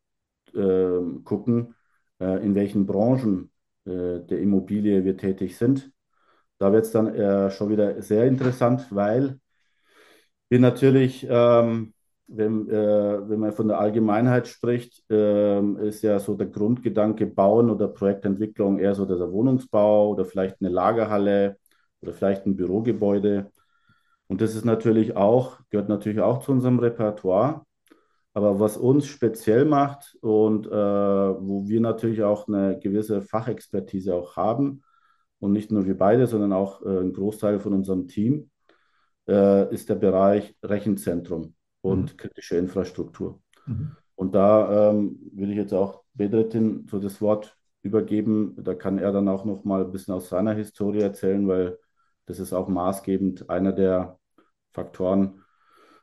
äh, 0.55 0.99
gucken, 1.25 1.75
äh, 2.21 2.45
in 2.45 2.55
welchen 2.55 2.87
Branchen 2.87 3.51
äh, 3.85 4.21
der 4.21 4.41
Immobilie 4.41 5.05
wir 5.05 5.17
tätig 5.17 5.57
sind, 5.57 5.93
da 6.59 6.73
wird 6.73 6.87
es 6.87 6.93
dann 6.93 7.15
äh, 7.15 7.51
schon 7.51 7.71
wieder 7.71 8.03
sehr 8.03 8.27
interessant, 8.27 8.87
weil 8.91 9.39
wir 10.49 10.59
natürlich 10.59 11.27
ähm, 11.29 11.95
wenn, 12.29 12.69
äh, 12.69 13.29
wenn 13.29 13.41
man 13.41 13.53
von 13.53 13.69
der 13.69 13.81
Allgemeinheit 13.81 14.49
spricht, 14.49 15.03
äh, 15.11 15.61
ist 15.89 16.03
ja 16.03 16.19
so 16.19 16.35
der 16.35 16.49
Grundgedanke 16.49 17.27
Bauen 17.27 17.71
oder 17.71 17.89
Projektentwicklung 17.89 18.79
eher 18.79 18.95
so 18.95 19.07
der 19.07 19.33
Wohnungsbau 19.33 20.11
oder 20.11 20.25
vielleicht 20.27 20.57
eine 20.61 20.69
Lagerhalle 20.71 21.57
oder 22.03 22.13
vielleicht 22.13 22.47
ein 22.47 22.57
Bürogebäude. 22.57 23.51
Und 24.29 24.43
das 24.43 24.55
ist 24.55 24.65
natürlich 24.65 25.17
auch, 25.17 25.59
gehört 25.71 25.89
natürlich 25.89 26.21
auch 26.21 26.41
zu 26.41 26.53
unserem 26.53 26.79
Repertoire. 26.79 27.63
Aber 28.35 28.61
was 28.61 28.77
uns 28.77 29.07
speziell 29.07 29.65
macht 29.65 30.17
und 30.21 30.67
äh, 30.67 30.71
wo 30.71 31.67
wir 31.67 31.81
natürlich 31.81 32.23
auch 32.23 32.47
eine 32.47 32.79
gewisse 32.79 33.23
Fachexpertise 33.23 34.15
auch 34.15 34.37
haben, 34.37 34.83
und 35.41 35.53
nicht 35.53 35.71
nur 35.71 35.87
wir 35.87 35.97
beide, 35.97 36.27
sondern 36.27 36.53
auch 36.53 36.83
äh, 36.83 37.01
ein 37.01 37.13
Großteil 37.13 37.61
von 37.61 37.73
unserem 37.73 38.09
Team, 38.09 38.51
äh, 39.29 39.73
ist 39.73 39.89
der 39.89 39.95
Bereich 39.95 40.57
Rechenzentrum 40.63 41.55
und 41.83 42.11
Mhm. 42.13 42.19
kritische 42.19 42.57
Infrastruktur. 42.57 43.41
Mhm. 43.67 43.97
Und 44.17 44.35
da 44.35 44.91
ähm, 44.91 45.19
würde 45.33 45.53
ich 45.53 45.59
jetzt 45.59 45.73
auch 45.75 46.05
Bedretin 46.15 46.87
so 46.91 46.99
das 46.99 47.21
Wort 47.21 47.57
übergeben. 47.83 48.57
Da 48.63 48.75
kann 48.75 48.99
er 48.99 49.13
dann 49.13 49.29
auch 49.29 49.45
noch 49.45 49.65
mal 49.65 49.85
ein 49.85 49.93
bisschen 49.93 50.15
aus 50.15 50.29
seiner 50.29 50.55
Historie 50.55 51.01
erzählen, 51.01 51.47
weil 51.49 51.79
das 52.27 52.41
ist 52.41 52.53
auch 52.53 52.69
maßgebend 52.69 53.49
einer 53.51 53.73
der 53.73 54.19
Faktoren, 54.73 55.45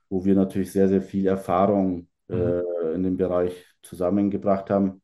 wo 0.10 0.26
wir 0.26 0.36
natürlich 0.36 0.72
sehr, 0.72 0.88
sehr 0.90 1.02
viel 1.02 1.28
Erfahrung 1.28 2.08
Mhm. 2.30 2.52
äh, 2.52 2.94
in 2.96 3.04
dem 3.04 3.18
Bereich 3.18 3.66
zusammengebracht 3.84 4.70
haben 4.70 5.02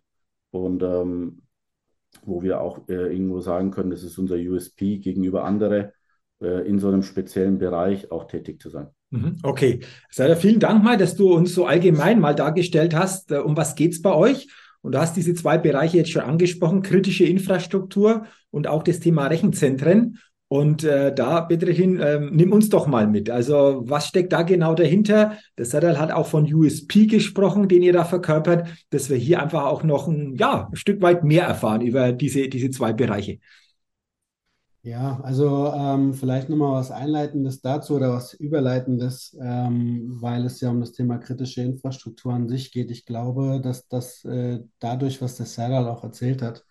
und 0.52 0.84
ähm, 0.84 1.44
wo 2.24 2.42
wir 2.44 2.62
auch 2.62 2.88
äh, 2.90 3.14
irgendwo 3.14 3.42
sagen 3.42 3.72
können, 3.72 3.92
das 3.92 4.04
ist 4.04 4.18
unser 4.18 4.36
USP 4.38 4.98
gegenüber 5.00 5.44
anderen, 5.44 5.92
äh, 6.42 6.68
in 6.68 6.80
so 6.80 6.88
einem 6.90 7.04
speziellen 7.04 7.58
Bereich 7.60 8.12
auch 8.12 8.26
tätig 8.26 8.62
zu 8.62 8.70
sein. 8.70 8.90
Mhm. 9.12 9.38
Okay, 9.44 9.82
Sarah, 10.10 10.36
vielen 10.36 10.60
Dank 10.60 10.84
mal, 10.84 10.98
dass 10.98 11.16
du 11.16 11.34
uns 11.34 11.54
so 11.54 11.66
allgemein 11.66 12.20
mal 12.20 12.34
dargestellt 12.34 12.96
hast, 12.96 13.32
äh, 13.32 13.38
um 13.38 13.56
was 13.58 13.76
geht 13.76 13.92
es 13.92 14.02
bei 14.02 14.14
euch. 14.14 14.48
Und 14.82 14.96
du 14.96 15.00
hast 15.00 15.16
diese 15.16 15.36
zwei 15.36 15.58
Bereiche 15.58 15.98
jetzt 15.98 16.12
schon 16.12 16.24
angesprochen, 16.24 16.82
kritische 16.82 17.26
Infrastruktur 17.26 18.26
und 18.50 18.68
auch 18.68 18.84
das 18.84 19.00
Thema 19.00 19.28
Rechenzentren. 19.28 20.18
Und 20.48 20.84
äh, 20.84 21.14
da, 21.14 21.42
Bedretin, 21.42 22.02
ähm, 22.04 22.32
nimm 22.34 22.52
uns 22.52 22.68
doch 22.68 22.88
mal 22.88 23.08
mit. 23.08 23.30
Also, 23.30 23.84
was 23.86 24.08
steckt 24.08 24.34
da 24.34 24.42
genau 24.42 24.74
dahinter? 24.74 25.38
Der 25.58 25.66
Sadal 25.66 25.98
hat 25.98 26.12
auch 26.12 26.28
von 26.28 26.52
USP 26.52 27.06
gesprochen, 27.06 27.70
den 27.70 27.84
ihr 27.84 27.94
da 27.94 28.04
verkörpert, 28.04 28.68
dass 28.90 29.10
wir 29.10 29.16
hier 29.16 29.42
einfach 29.42 29.64
auch 29.64 29.84
noch 29.84 30.10
ein, 30.10 30.36
ja, 30.36 30.68
ein 30.70 30.76
Stück 30.76 31.02
weit 31.02 31.24
mehr 31.24 31.46
erfahren 31.46 31.82
über 31.82 32.12
diese, 32.12 32.50
diese 32.50 32.70
zwei 32.70 32.92
Bereiche. 32.92 33.40
Ja, 34.84 35.20
also 35.22 35.72
ähm, 35.76 36.14
vielleicht 36.16 36.50
nochmal 36.50 36.74
was 36.74 36.90
Einleitendes 36.90 37.62
dazu 37.62 37.96
oder 37.98 38.14
was 38.14 38.34
Überleitendes, 38.34 39.38
ähm, 39.40 40.18
weil 40.20 40.44
es 40.46 40.60
ja 40.60 40.72
um 40.72 40.80
das 40.80 40.92
Thema 40.94 41.20
kritische 41.20 41.62
Infrastruktur 41.62 42.34
an 42.34 42.50
sich 42.50 42.72
geht. 42.72 42.90
Ich 42.90 43.06
glaube, 43.06 43.62
dass 43.62 43.88
das 43.88 44.26
äh, 44.26 44.60
dadurch, 44.80 45.22
was 45.22 45.38
der 45.38 45.46
Serdal 45.46 45.88
auch 45.88 46.04
erzählt 46.04 46.42
hat, 46.42 46.66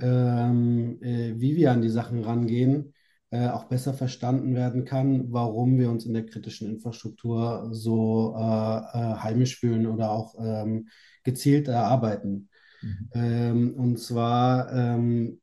ähm, 0.00 0.98
äh, 1.02 1.34
wie 1.38 1.54
wir 1.56 1.72
an 1.72 1.82
die 1.82 1.90
Sachen 1.90 2.24
rangehen, 2.24 2.94
äh, 3.30 3.48
auch 3.48 3.64
besser 3.64 3.92
verstanden 3.92 4.54
werden 4.54 4.86
kann, 4.86 5.30
warum 5.30 5.78
wir 5.78 5.90
uns 5.90 6.06
in 6.06 6.14
der 6.14 6.24
kritischen 6.24 6.70
Infrastruktur 6.70 7.68
so 7.72 8.34
äh, 8.38 8.40
äh, 8.42 9.16
heimisch 9.18 9.58
fühlen 9.58 9.86
oder 9.86 10.10
auch 10.10 10.34
ähm, 10.40 10.88
gezielt 11.24 11.68
erarbeiten. 11.68 12.48
Mhm. 12.80 13.10
Ähm, 13.14 13.74
und 13.76 13.98
zwar 13.98 14.72
ähm, 14.72 15.40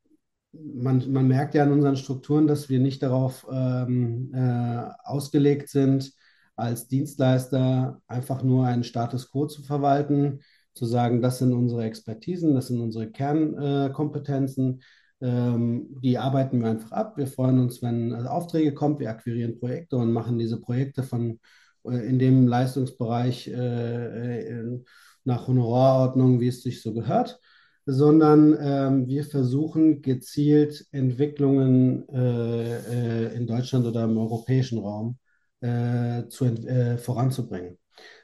man, 0.54 1.12
man 1.12 1.28
merkt 1.28 1.56
ja 1.56 1.64
an 1.64 1.72
unseren 1.72 1.98
Strukturen, 1.98 2.48
dass 2.48 2.70
wir 2.70 2.80
nicht 2.80 3.02
darauf 3.04 3.48
ähm, 3.52 4.32
äh, 4.34 4.84
ausgelegt 5.04 5.70
sind, 5.70 6.14
als 6.56 6.88
Dienstleister 6.88 8.02
einfach 8.08 8.44
nur 8.44 8.66
einen 8.66 8.84
Status 8.84 9.32
quo 9.32 9.48
zu 9.48 9.64
verwalten, 9.64 10.42
zu 10.74 10.86
sagen, 10.86 11.22
das 11.22 11.40
sind 11.40 11.54
unsere 11.54 11.84
Expertisen, 11.86 12.54
das 12.56 12.68
sind 12.68 12.80
unsere 12.80 13.10
Kernkompetenzen, 13.12 14.82
ähm, 15.22 15.88
die 16.02 16.18
arbeiten 16.18 16.62
wir 16.62 16.70
einfach 16.70 16.92
ab. 16.92 17.18
Wir 17.18 17.28
freuen 17.28 17.60
uns, 17.60 17.82
wenn 17.82 18.14
Aufträge 18.14 18.74
kommen, 18.74 19.00
wir 19.00 19.10
akquirieren 19.10 19.60
Projekte 19.60 19.98
und 19.98 20.12
machen 20.12 20.38
diese 20.38 20.60
Projekte 20.60 21.04
von 21.04 21.40
äh, 21.86 22.08
in 22.08 22.20
dem 22.20 22.48
Leistungsbereich 22.48 23.48
äh, 23.48 24.40
äh, 24.40 24.80
nach 25.24 25.48
Honorarordnung, 25.48 26.40
wie 26.40 26.48
es 26.48 26.64
sich 26.64 26.82
so 26.82 26.94
gehört. 26.94 27.40
Sondern 27.86 28.58
ähm, 28.60 29.08
wir 29.08 29.24
versuchen 29.26 30.02
gezielt 30.02 30.86
Entwicklungen 30.92 32.08
äh, 32.10 33.28
äh, 33.30 33.36
in 33.36 33.48
Deutschland 33.48 33.86
oder 33.86 34.04
im 34.06 34.18
europäischen 34.18 34.80
Raum 34.80 35.18
äh, 35.62 36.28
zu, 36.28 36.46
äh, 36.46 36.98
voranzubringen. 36.98 37.78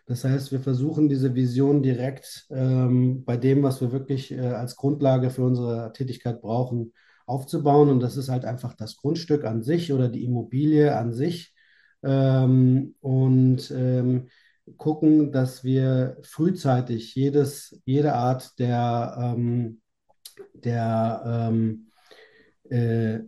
Das 0.05 0.23
heißt, 0.23 0.51
wir 0.51 0.61
versuchen 0.61 1.09
diese 1.09 1.35
Vision 1.35 1.83
direkt 1.83 2.47
ähm, 2.49 3.25
bei 3.25 3.35
dem, 3.37 3.61
was 3.63 3.81
wir 3.81 3.91
wirklich 3.91 4.31
äh, 4.31 4.39
als 4.39 4.75
Grundlage 4.77 5.29
für 5.29 5.43
unsere 5.43 5.91
Tätigkeit 5.93 6.41
brauchen, 6.41 6.93
aufzubauen. 7.25 7.89
Und 7.89 7.99
das 7.99 8.15
ist 8.17 8.29
halt 8.29 8.45
einfach 8.45 8.73
das 8.73 8.95
Grundstück 8.97 9.43
an 9.43 9.63
sich 9.63 9.91
oder 9.91 10.07
die 10.09 10.23
Immobilie 10.23 10.95
an 10.95 11.13
sich. 11.13 11.53
Ähm, 12.03 12.95
und 13.01 13.69
ähm, 13.71 14.29
gucken, 14.77 15.31
dass 15.31 15.63
wir 15.63 16.17
frühzeitig 16.23 17.15
jedes, 17.15 17.79
jede 17.85 18.13
Art 18.13 18.59
der, 18.59 19.35
ähm, 19.35 19.81
der 20.53 21.49
ähm, 21.51 21.87
äh, 22.69 23.19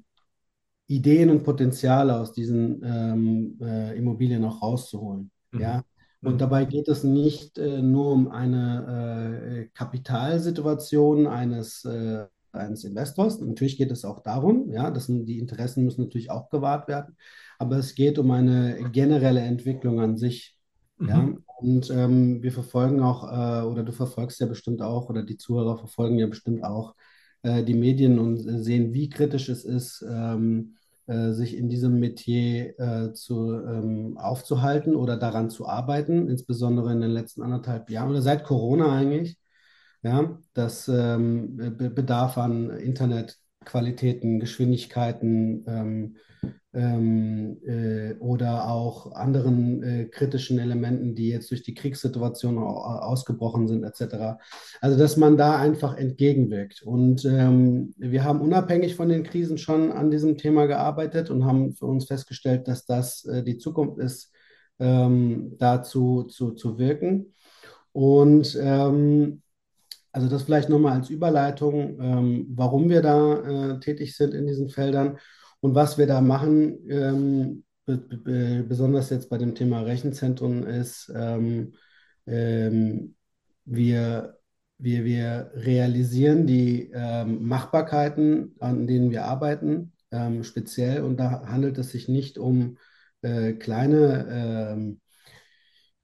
Ideen 0.87 1.29
und 1.29 1.43
Potenziale 1.43 2.15
aus 2.15 2.33
diesen 2.33 2.81
ähm, 2.83 3.57
äh, 3.61 3.97
Immobilien 3.97 4.43
auch 4.43 4.61
rauszuholen. 4.61 5.31
Mhm. 5.51 5.61
Ja? 5.61 5.83
Und 6.21 6.33
mhm. 6.33 6.37
dabei 6.39 6.65
geht 6.65 6.87
es 6.87 7.03
nicht 7.03 7.57
äh, 7.57 7.81
nur 7.81 8.11
um 8.11 8.29
eine 8.29 9.67
äh, 9.67 9.69
Kapitalsituation 9.73 11.27
eines, 11.27 11.85
äh, 11.85 12.25
eines 12.51 12.83
Investors. 12.83 13.39
Natürlich 13.39 13.77
geht 13.77 13.91
es 13.91 14.03
auch 14.03 14.21
darum, 14.21 14.69
ja, 14.71 14.91
dass 14.91 15.07
die 15.07 15.39
Interessen 15.39 15.85
müssen 15.85 16.03
natürlich 16.03 16.31
auch 16.31 16.49
gewahrt 16.49 16.87
werden, 16.87 17.15
aber 17.57 17.77
es 17.77 17.95
geht 17.95 18.19
um 18.19 18.31
eine 18.31 18.89
generelle 18.91 19.41
Entwicklung 19.41 20.01
an 20.01 20.17
sich. 20.17 20.58
Ja, 21.01 21.17
mhm. 21.17 21.43
und 21.59 21.89
ähm, 21.91 22.43
wir 22.43 22.51
verfolgen 22.51 23.01
auch, 23.01 23.23
äh, 23.23 23.65
oder 23.65 23.83
du 23.83 23.91
verfolgst 23.91 24.39
ja 24.39 24.47
bestimmt 24.47 24.81
auch, 24.81 25.09
oder 25.09 25.23
die 25.23 25.37
Zuhörer 25.37 25.77
verfolgen 25.77 26.17
ja 26.19 26.27
bestimmt 26.27 26.63
auch 26.63 26.95
äh, 27.43 27.63
die 27.63 27.73
Medien 27.73 28.19
und 28.19 28.45
äh, 28.45 28.59
sehen, 28.59 28.93
wie 28.93 29.09
kritisch 29.09 29.49
es 29.49 29.63
ist, 29.63 30.05
ähm, 30.09 30.75
äh, 31.07 31.31
sich 31.31 31.55
in 31.57 31.69
diesem 31.69 31.99
Metier 31.99 32.77
äh, 32.79 33.13
zu, 33.13 33.53
ähm, 33.53 34.17
aufzuhalten 34.17 34.95
oder 34.95 35.17
daran 35.17 35.49
zu 35.49 35.67
arbeiten, 35.67 36.27
insbesondere 36.29 36.91
in 36.91 37.01
den 37.01 37.11
letzten 37.11 37.41
anderthalb 37.43 37.89
Jahren 37.89 38.09
oder 38.09 38.21
seit 38.21 38.43
Corona 38.43 38.91
eigentlich. 38.93 39.37
Ja, 40.01 40.39
das 40.53 40.87
ähm, 40.87 41.57
Bedarf 41.77 42.37
an 42.37 42.69
Internetqualitäten, 43.59 44.39
Geschwindigkeiten, 44.39 45.65
ähm, 45.67 46.15
ähm, 46.71 47.57
äh, 47.65 48.13
oder 48.19 48.69
auch 48.69 49.11
anderen 49.13 49.83
äh, 49.83 50.05
kritischen 50.05 50.59
Elementen, 50.59 51.15
die 51.15 51.29
jetzt 51.29 51.49
durch 51.49 51.63
die 51.63 51.73
Kriegssituation 51.73 52.59
ausgebrochen 52.59 53.67
sind, 53.67 53.83
etc. 53.83 54.39
Also, 54.79 54.97
dass 54.97 55.17
man 55.17 55.35
da 55.35 55.57
einfach 55.57 55.97
entgegenwirkt. 55.97 56.83
Und 56.83 57.25
ähm, 57.25 57.93
wir 57.97 58.23
haben 58.23 58.41
unabhängig 58.41 58.95
von 58.95 59.09
den 59.09 59.23
Krisen 59.23 59.57
schon 59.57 59.91
an 59.91 60.11
diesem 60.11 60.37
Thema 60.37 60.67
gearbeitet 60.67 61.31
und 61.31 61.45
haben 61.45 61.73
für 61.73 61.87
uns 61.87 62.05
festgestellt, 62.05 62.67
dass 62.67 62.85
das 62.85 63.25
äh, 63.25 63.43
die 63.43 63.57
Zukunft 63.57 63.97
ist, 63.97 64.31
ähm, 64.79 65.55
dazu 65.57 66.23
zu, 66.23 66.51
zu 66.51 66.77
wirken. 66.77 67.33
Und 67.91 68.57
ähm, 68.61 69.41
also 70.11 70.27
das 70.27 70.43
vielleicht 70.43 70.69
nochmal 70.69 70.93
als 70.93 71.09
Überleitung, 71.09 71.99
ähm, 72.01 72.47
warum 72.55 72.89
wir 72.89 73.01
da 73.01 73.73
äh, 73.75 73.79
tätig 73.79 74.15
sind 74.15 74.33
in 74.33 74.47
diesen 74.47 74.69
Feldern. 74.69 75.17
Und 75.61 75.75
was 75.75 75.97
wir 75.97 76.07
da 76.07 76.21
machen, 76.21 76.79
ähm, 76.89 77.63
besonders 77.85 79.09
jetzt 79.09 79.29
bei 79.29 79.37
dem 79.37 79.55
Thema 79.55 79.81
Rechenzentren, 79.81 80.63
ist, 80.63 81.11
ähm, 81.15 81.73
ähm, 82.27 83.15
wir, 83.65 84.37
wir, 84.77 85.05
wir 85.05 85.51
realisieren 85.55 86.47
die 86.47 86.91
ähm, 86.93 87.43
Machbarkeiten, 87.47 88.55
an 88.59 88.87
denen 88.87 89.11
wir 89.11 89.25
arbeiten, 89.25 89.93
ähm, 90.11 90.43
speziell. 90.43 91.03
Und 91.03 91.17
da 91.17 91.45
handelt 91.47 91.77
es 91.77 91.91
sich 91.91 92.07
nicht 92.07 92.37
um 92.37 92.77
äh, 93.21 93.53
kleine 93.53 94.97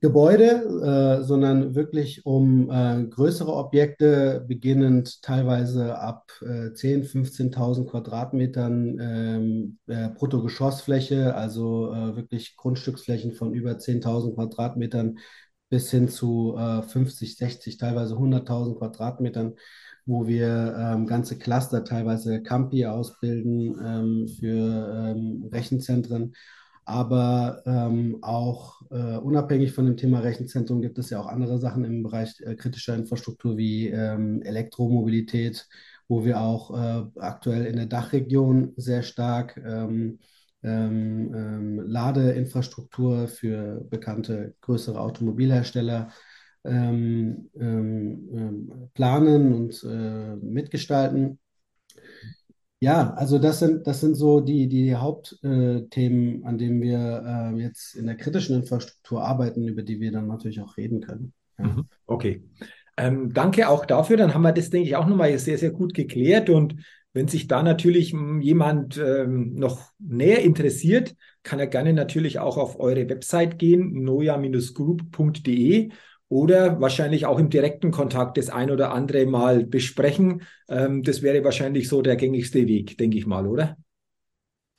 Gebäude, 0.01 1.19
äh, 1.19 1.23
sondern 1.23 1.73
wirklich 1.73 2.25
um 2.25 2.69
äh, 2.69 3.05
größere 3.05 3.51
Objekte, 3.51 4.43
beginnend 4.47 5.21
teilweise 5.23 5.97
ab 5.97 6.31
äh, 6.41 6.73
10.000, 6.73 7.53
15.000 7.55 7.89
Quadratmetern 7.89 8.99
ähm, 8.99 9.77
äh, 9.87 10.09
Bruttogeschossfläche, 10.09 11.33
also 11.33 11.93
äh, 11.93 12.15
wirklich 12.15 12.55
Grundstücksflächen 12.55 13.33
von 13.33 13.53
über 13.53 13.71
10.000 13.79 14.35
Quadratmetern 14.35 15.17
bis 15.69 15.89
hin 15.89 16.09
zu 16.09 16.55
50, 16.55 17.31
äh, 17.31 17.35
60, 17.35 17.77
teilweise 17.77 18.15
100.000 18.15 18.77
Quadratmetern, 18.77 19.55
wo 20.05 20.27
wir 20.27 20.75
ähm, 20.77 21.07
ganze 21.07 21.39
Cluster, 21.39 21.83
teilweise 21.83 22.43
Campi 22.43 22.85
ausbilden 22.85 23.75
ähm, 23.83 24.27
für 24.27 25.15
ähm, 25.15 25.49
Rechenzentren 25.51 26.33
aber 26.85 27.63
ähm, 27.65 28.19
auch 28.21 28.81
äh, 28.91 29.17
unabhängig 29.17 29.73
von 29.73 29.85
dem 29.85 29.97
Thema 29.97 30.19
Rechenzentrum 30.19 30.81
gibt 30.81 30.99
es 30.99 31.09
ja 31.09 31.19
auch 31.19 31.27
andere 31.27 31.57
Sachen 31.57 31.83
im 31.83 32.03
Bereich 32.03 32.39
äh, 32.41 32.55
kritischer 32.55 32.95
Infrastruktur 32.95 33.57
wie 33.57 33.87
ähm, 33.87 34.43
Elektromobilität, 34.43 35.67
wo 36.07 36.23
wir 36.23 36.39
auch 36.39 36.71
äh, 36.77 37.19
aktuell 37.19 37.65
in 37.65 37.75
der 37.77 37.87
Dachregion 37.87 38.73
sehr 38.77 39.01
stark 39.01 39.57
ähm, 39.65 40.19
ähm, 40.63 41.33
ähm 41.35 41.79
Ladeinfrastruktur 41.87 43.27
für 43.27 43.83
bekannte 43.89 44.55
größere 44.61 44.99
Automobilhersteller 44.99 46.09
ähm, 46.63 47.49
planen 48.93 49.53
und 49.53 49.83
äh, 49.83 50.35
mitgestalten. 50.35 51.39
Ja, 52.81 53.13
also 53.13 53.39
das 53.39 53.59
sind, 53.59 53.87
das 53.87 54.01
sind 54.01 54.15
so 54.15 54.41
die, 54.41 54.67
die 54.67 54.95
Hauptthemen, 54.95 56.45
an 56.45 56.57
denen 56.57 56.81
wir 56.81 57.53
äh, 57.55 57.61
jetzt 57.61 57.95
in 57.95 58.05
der 58.05 58.15
kritischen 58.15 58.55
Infrastruktur 58.57 59.23
arbeiten, 59.23 59.67
über 59.67 59.81
die 59.81 59.99
wir 59.99 60.11
dann 60.11 60.27
natürlich 60.27 60.61
auch 60.61 60.77
reden 60.77 61.01
können. 61.01 61.33
Ja. 61.57 61.65
Mhm. 61.65 61.85
Okay. 62.05 62.43
Ähm, 62.97 63.33
danke 63.33 63.69
auch 63.69 63.85
dafür. 63.85 64.17
Dann 64.17 64.33
haben 64.33 64.41
wir 64.41 64.51
das, 64.51 64.69
denke 64.69 64.87
ich, 64.87 64.95
auch 64.95 65.07
nochmal 65.07 65.37
sehr, 65.37 65.57
sehr 65.57 65.71
gut 65.71 65.93
geklärt. 65.93 66.49
Und 66.49 66.75
wenn 67.13 67.27
sich 67.27 67.47
da 67.47 67.63
natürlich 67.63 68.13
jemand 68.41 68.97
ähm, 68.97 69.53
noch 69.55 69.91
näher 69.99 70.43
interessiert, 70.43 71.15
kann 71.43 71.59
er 71.59 71.67
gerne 71.67 71.93
natürlich 71.93 72.39
auch 72.39 72.57
auf 72.57 72.79
eure 72.79 73.07
Website 73.09 73.57
gehen, 73.57 74.03
noja-group.de 74.03 75.91
oder 76.29 76.81
wahrscheinlich 76.81 77.25
auch 77.25 77.39
im 77.39 77.49
direkten 77.49 77.91
Kontakt 77.91 78.37
das 78.37 78.49
ein 78.49 78.71
oder 78.71 78.91
andere 78.91 79.25
mal 79.25 79.65
besprechen. 79.65 80.43
Ähm, 80.67 81.03
das 81.03 81.21
wäre 81.21 81.43
wahrscheinlich 81.43 81.87
so 81.87 82.01
der 82.01 82.15
gängigste 82.15 82.67
Weg, 82.67 82.97
denke 82.97 83.17
ich 83.17 83.25
mal, 83.25 83.47
oder? 83.47 83.77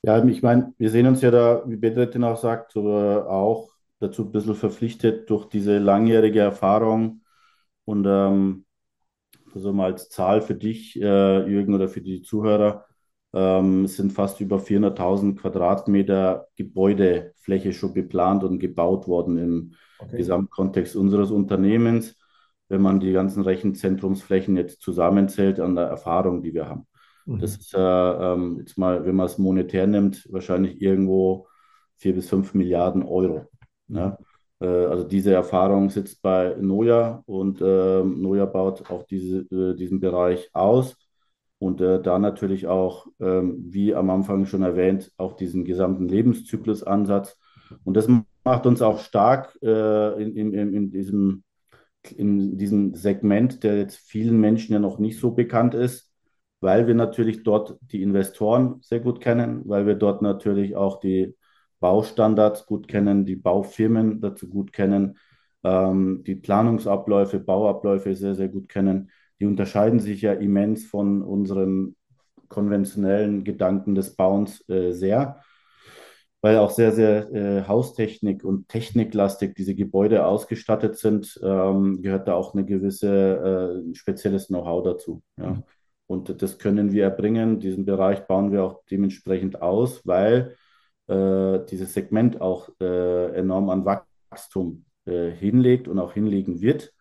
Ja, 0.03 0.23
ich 0.23 0.41
meine, 0.41 0.73
wir 0.77 0.89
sehen 0.89 1.07
uns 1.07 1.21
ja 1.21 1.31
da, 1.31 1.63
wie 1.67 1.75
Bedrettin 1.75 2.23
auch 2.23 2.37
sagt, 2.37 2.75
auch 2.77 3.69
dazu 3.99 4.23
ein 4.23 4.31
bisschen 4.31 4.55
verpflichtet 4.55 5.29
durch 5.29 5.45
diese 5.49 5.79
langjährige 5.79 6.39
Erfahrung. 6.39 7.21
Und 7.85 8.05
ähm, 8.07 8.65
also 9.53 9.73
mal 9.73 9.91
als 9.91 10.09
Zahl 10.09 10.41
für 10.41 10.55
dich, 10.55 11.01
äh, 11.01 11.49
Jürgen, 11.49 11.73
oder 11.73 11.89
für 11.89 12.01
die 12.01 12.21
Zuhörer, 12.21 12.85
ähm, 13.37 13.85
sind 13.85 14.13
fast 14.13 14.41
über 14.41 14.57
400.000 14.57 15.35
Quadratmeter 15.35 16.47
Gebäudefläche 16.55 17.71
schon 17.71 17.93
geplant 17.93 18.43
und 18.43 18.57
gebaut 18.57 19.07
worden 19.07 19.37
im 19.37 19.73
okay. 19.99 20.17
Gesamtkontext 20.17 20.95
unseres 20.95 21.29
Unternehmens, 21.29 22.15
wenn 22.67 22.81
man 22.81 22.99
die 22.99 23.11
ganzen 23.11 23.43
Rechenzentrumsflächen 23.43 24.57
jetzt 24.57 24.81
zusammenzählt 24.81 25.59
an 25.59 25.75
der 25.75 25.85
Erfahrung, 25.85 26.41
die 26.41 26.55
wir 26.55 26.67
haben. 26.67 26.87
Mhm. 27.25 27.39
Das 27.39 27.57
ist 27.57 27.75
äh, 27.75 27.79
ähm, 27.79 28.57
jetzt 28.57 28.75
mal, 28.75 29.05
wenn 29.05 29.15
man 29.15 29.27
es 29.27 29.37
monetär 29.37 29.85
nimmt, 29.85 30.27
wahrscheinlich 30.31 30.81
irgendwo 30.81 31.47
vier 31.97 32.15
bis 32.15 32.29
fünf 32.29 32.55
Milliarden 32.55 33.03
Euro. 33.03 33.45
Ne? 33.87 34.17
Äh, 34.59 34.65
also 34.65 35.03
diese 35.03 35.31
Erfahrung 35.31 35.91
sitzt 35.91 36.23
bei 36.23 36.55
Noja 36.59 37.21
und 37.27 37.61
äh, 37.61 38.03
Noja 38.03 38.45
baut 38.45 38.89
auch 38.89 39.03
diese, 39.03 39.41
äh, 39.51 39.75
diesen 39.75 39.99
Bereich 39.99 40.49
aus 40.53 40.97
und 41.59 41.81
äh, 41.81 42.01
da 42.01 42.19
natürlich 42.19 42.67
auch, 42.67 43.07
ähm, 43.19 43.57
wie 43.69 43.95
am 43.95 44.09
Anfang 44.09 44.45
schon 44.45 44.61
erwähnt, 44.61 45.11
auch 45.17 45.33
diesen 45.33 45.65
gesamten 45.65 46.07
Lebenszyklusansatz. 46.07 47.37
Und 47.83 47.97
das 47.97 48.07
macht 48.43 48.65
uns 48.65 48.81
auch 48.81 48.99
stark 48.99 49.57
äh, 49.61 50.21
in, 50.21 50.53
in, 50.53 50.73
in, 50.73 50.91
diesem, 50.91 51.43
in 52.15 52.57
diesem 52.57 52.93
Segment, 52.93 53.63
der 53.63 53.77
jetzt 53.77 53.97
vielen 53.97 54.39
Menschen 54.39 54.73
ja 54.73 54.79
noch 54.79 54.99
nicht 54.99 55.19
so 55.19 55.31
bekannt 55.31 55.73
ist, 55.73 56.11
weil 56.61 56.87
wir 56.87 56.95
natürlich 56.95 57.43
dort 57.43 57.77
die 57.81 58.01
Investoren 58.03 58.79
sehr 58.81 58.99
gut 58.99 59.19
kennen, 59.19 59.63
weil 59.65 59.85
wir 59.87 59.95
dort 59.95 60.21
natürlich 60.21 60.75
auch 60.75 60.99
die 60.99 61.35
Baustandards 61.79 62.65
gut 62.65 62.87
kennen, 62.87 63.25
die 63.25 63.35
Baufirmen 63.35 64.21
dazu 64.21 64.47
gut 64.47 64.73
kennen, 64.73 65.17
ähm, 65.63 66.23
die 66.25 66.35
Planungsabläufe, 66.35 67.39
Bauabläufe 67.39 68.15
sehr, 68.15 68.35
sehr 68.35 68.49
gut 68.49 68.69
kennen 68.69 69.11
die 69.39 69.45
unterscheiden 69.45 69.99
sich 69.99 70.21
ja 70.21 70.33
immens 70.33 70.85
von 70.85 71.21
unseren 71.21 71.95
konventionellen 72.49 73.43
Gedanken 73.43 73.95
des 73.95 74.15
Bauens 74.15 74.67
äh, 74.69 74.91
sehr. 74.91 75.41
weil 76.41 76.57
auch 76.59 76.69
sehr, 76.69 76.91
sehr 76.91 77.31
äh, 77.33 77.63
Haustechnik 77.67 78.43
und 78.43 78.69
Techniklastig 78.69 79.55
diese 79.55 79.75
Gebäude 79.75 80.25
ausgestattet 80.25 80.97
sind, 80.97 81.39
ähm, 81.43 82.01
gehört 82.01 82.27
da 82.27 82.35
auch 82.35 82.53
eine 82.53 82.63
gewisse 82.63 83.83
äh, 83.89 83.95
spezielles 83.95 84.47
Know-how 84.47 84.83
dazu. 84.83 85.21
Ja. 85.37 85.51
Mhm. 85.51 85.63
Und 86.07 86.41
das 86.41 86.57
können 86.57 86.91
wir 86.93 87.03
erbringen. 87.03 87.59
Diesen 87.59 87.85
Bereich 87.85 88.21
bauen 88.27 88.51
wir 88.51 88.63
auch 88.63 88.83
dementsprechend 88.89 89.61
aus, 89.61 90.05
weil 90.05 90.55
äh, 91.07 91.59
dieses 91.69 91.93
Segment 91.93 92.39
auch 92.39 92.69
äh, 92.79 93.35
enorm 93.35 93.69
an 93.69 93.83
Wachstum 93.83 94.85
äh, 95.05 95.31
hinlegt 95.31 95.87
und 95.87 95.99
auch 95.99 96.13
hinlegen 96.13 96.61
wird. 96.61 96.93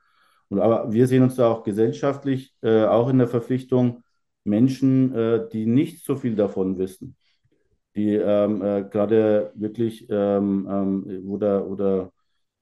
Und 0.48 0.60
aber 0.60 0.92
wir 0.92 1.06
sehen 1.06 1.22
uns 1.22 1.36
da 1.36 1.50
auch 1.50 1.64
gesellschaftlich 1.64 2.54
äh, 2.62 2.84
auch 2.84 3.08
in 3.08 3.18
der 3.18 3.28
Verpflichtung, 3.28 4.02
Menschen, 4.44 5.14
äh, 5.14 5.48
die 5.52 5.66
nicht 5.66 6.04
so 6.04 6.16
viel 6.16 6.36
davon 6.36 6.78
wissen, 6.78 7.16
die 7.96 8.14
ähm, 8.14 8.62
äh, 8.62 8.84
gerade 8.84 9.52
wirklich, 9.54 10.06
ähm, 10.10 10.68
ähm, 10.70 11.20
wo 11.24 11.36
der, 11.38 11.68
wo 11.68 11.74
der 11.76 12.12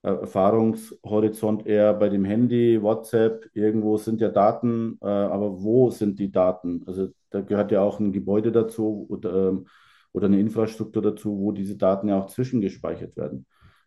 Erfahrungshorizont 0.03 1.65
eher 1.65 1.93
bei 1.95 2.09
dem 2.09 2.25
Handy, 2.25 2.81
WhatsApp, 2.81 3.49
irgendwo 3.53 3.97
sind 3.97 4.21
ja 4.21 4.29
Daten, 4.29 4.97
äh, 5.01 5.07
aber 5.07 5.63
wo 5.63 5.89
sind 5.89 6.19
die 6.19 6.31
Daten? 6.31 6.83
Also 6.85 7.09
da 7.31 7.41
gehört 7.41 7.71
ja 7.71 7.81
auch 7.81 7.99
ein 7.99 8.13
Gebäude 8.13 8.51
dazu 8.51 9.07
oder, 9.09 9.49
ähm, 9.49 9.67
oder 10.13 10.27
eine 10.27 10.39
Infrastruktur 10.39 11.01
dazu, 11.01 11.39
wo 11.39 11.51
diese 11.51 11.75
Daten 11.75 12.07
ja 12.09 12.19
auch 12.19 12.27
zwischengespeichert 12.27 13.17
werden. 13.17 13.45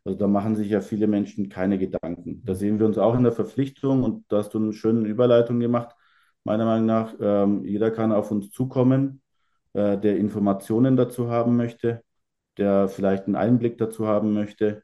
Also 0.09 0.19
da 0.21 0.27
machen 0.27 0.57
sich 0.57 0.71
ja 0.71 0.81
viele 0.81 1.07
Menschen 1.07 1.51
keine 1.51 1.77
Gedanken. 1.79 2.43
Da 2.47 2.55
sehen 2.55 2.79
wir 2.79 2.87
uns 2.87 2.97
auch 2.97 3.15
in 3.15 3.25
der 3.25 3.33
Verpflichtung 3.33 4.03
und 4.05 4.25
da 4.33 4.39
hast 4.39 4.55
du 4.55 4.59
eine 4.59 4.73
schöne 4.73 5.07
Überleitung 5.07 5.61
gemacht. 5.61 5.95
Meiner 6.45 6.65
Meinung 6.65 6.87
nach, 6.87 7.15
ähm, 7.21 7.63
jeder 7.67 7.91
kann 7.91 8.13
auf 8.13 8.31
uns 8.31 8.51
zukommen, 8.51 9.21
äh, 9.75 9.99
der 9.99 10.17
Informationen 10.17 10.97
dazu 10.97 11.29
haben 11.29 11.57
möchte, 11.59 12.03
der 12.57 12.89
vielleicht 12.89 13.27
einen 13.27 13.37
Einblick 13.37 13.77
dazu 13.77 14.07
haben 14.07 14.33
möchte, 14.33 14.83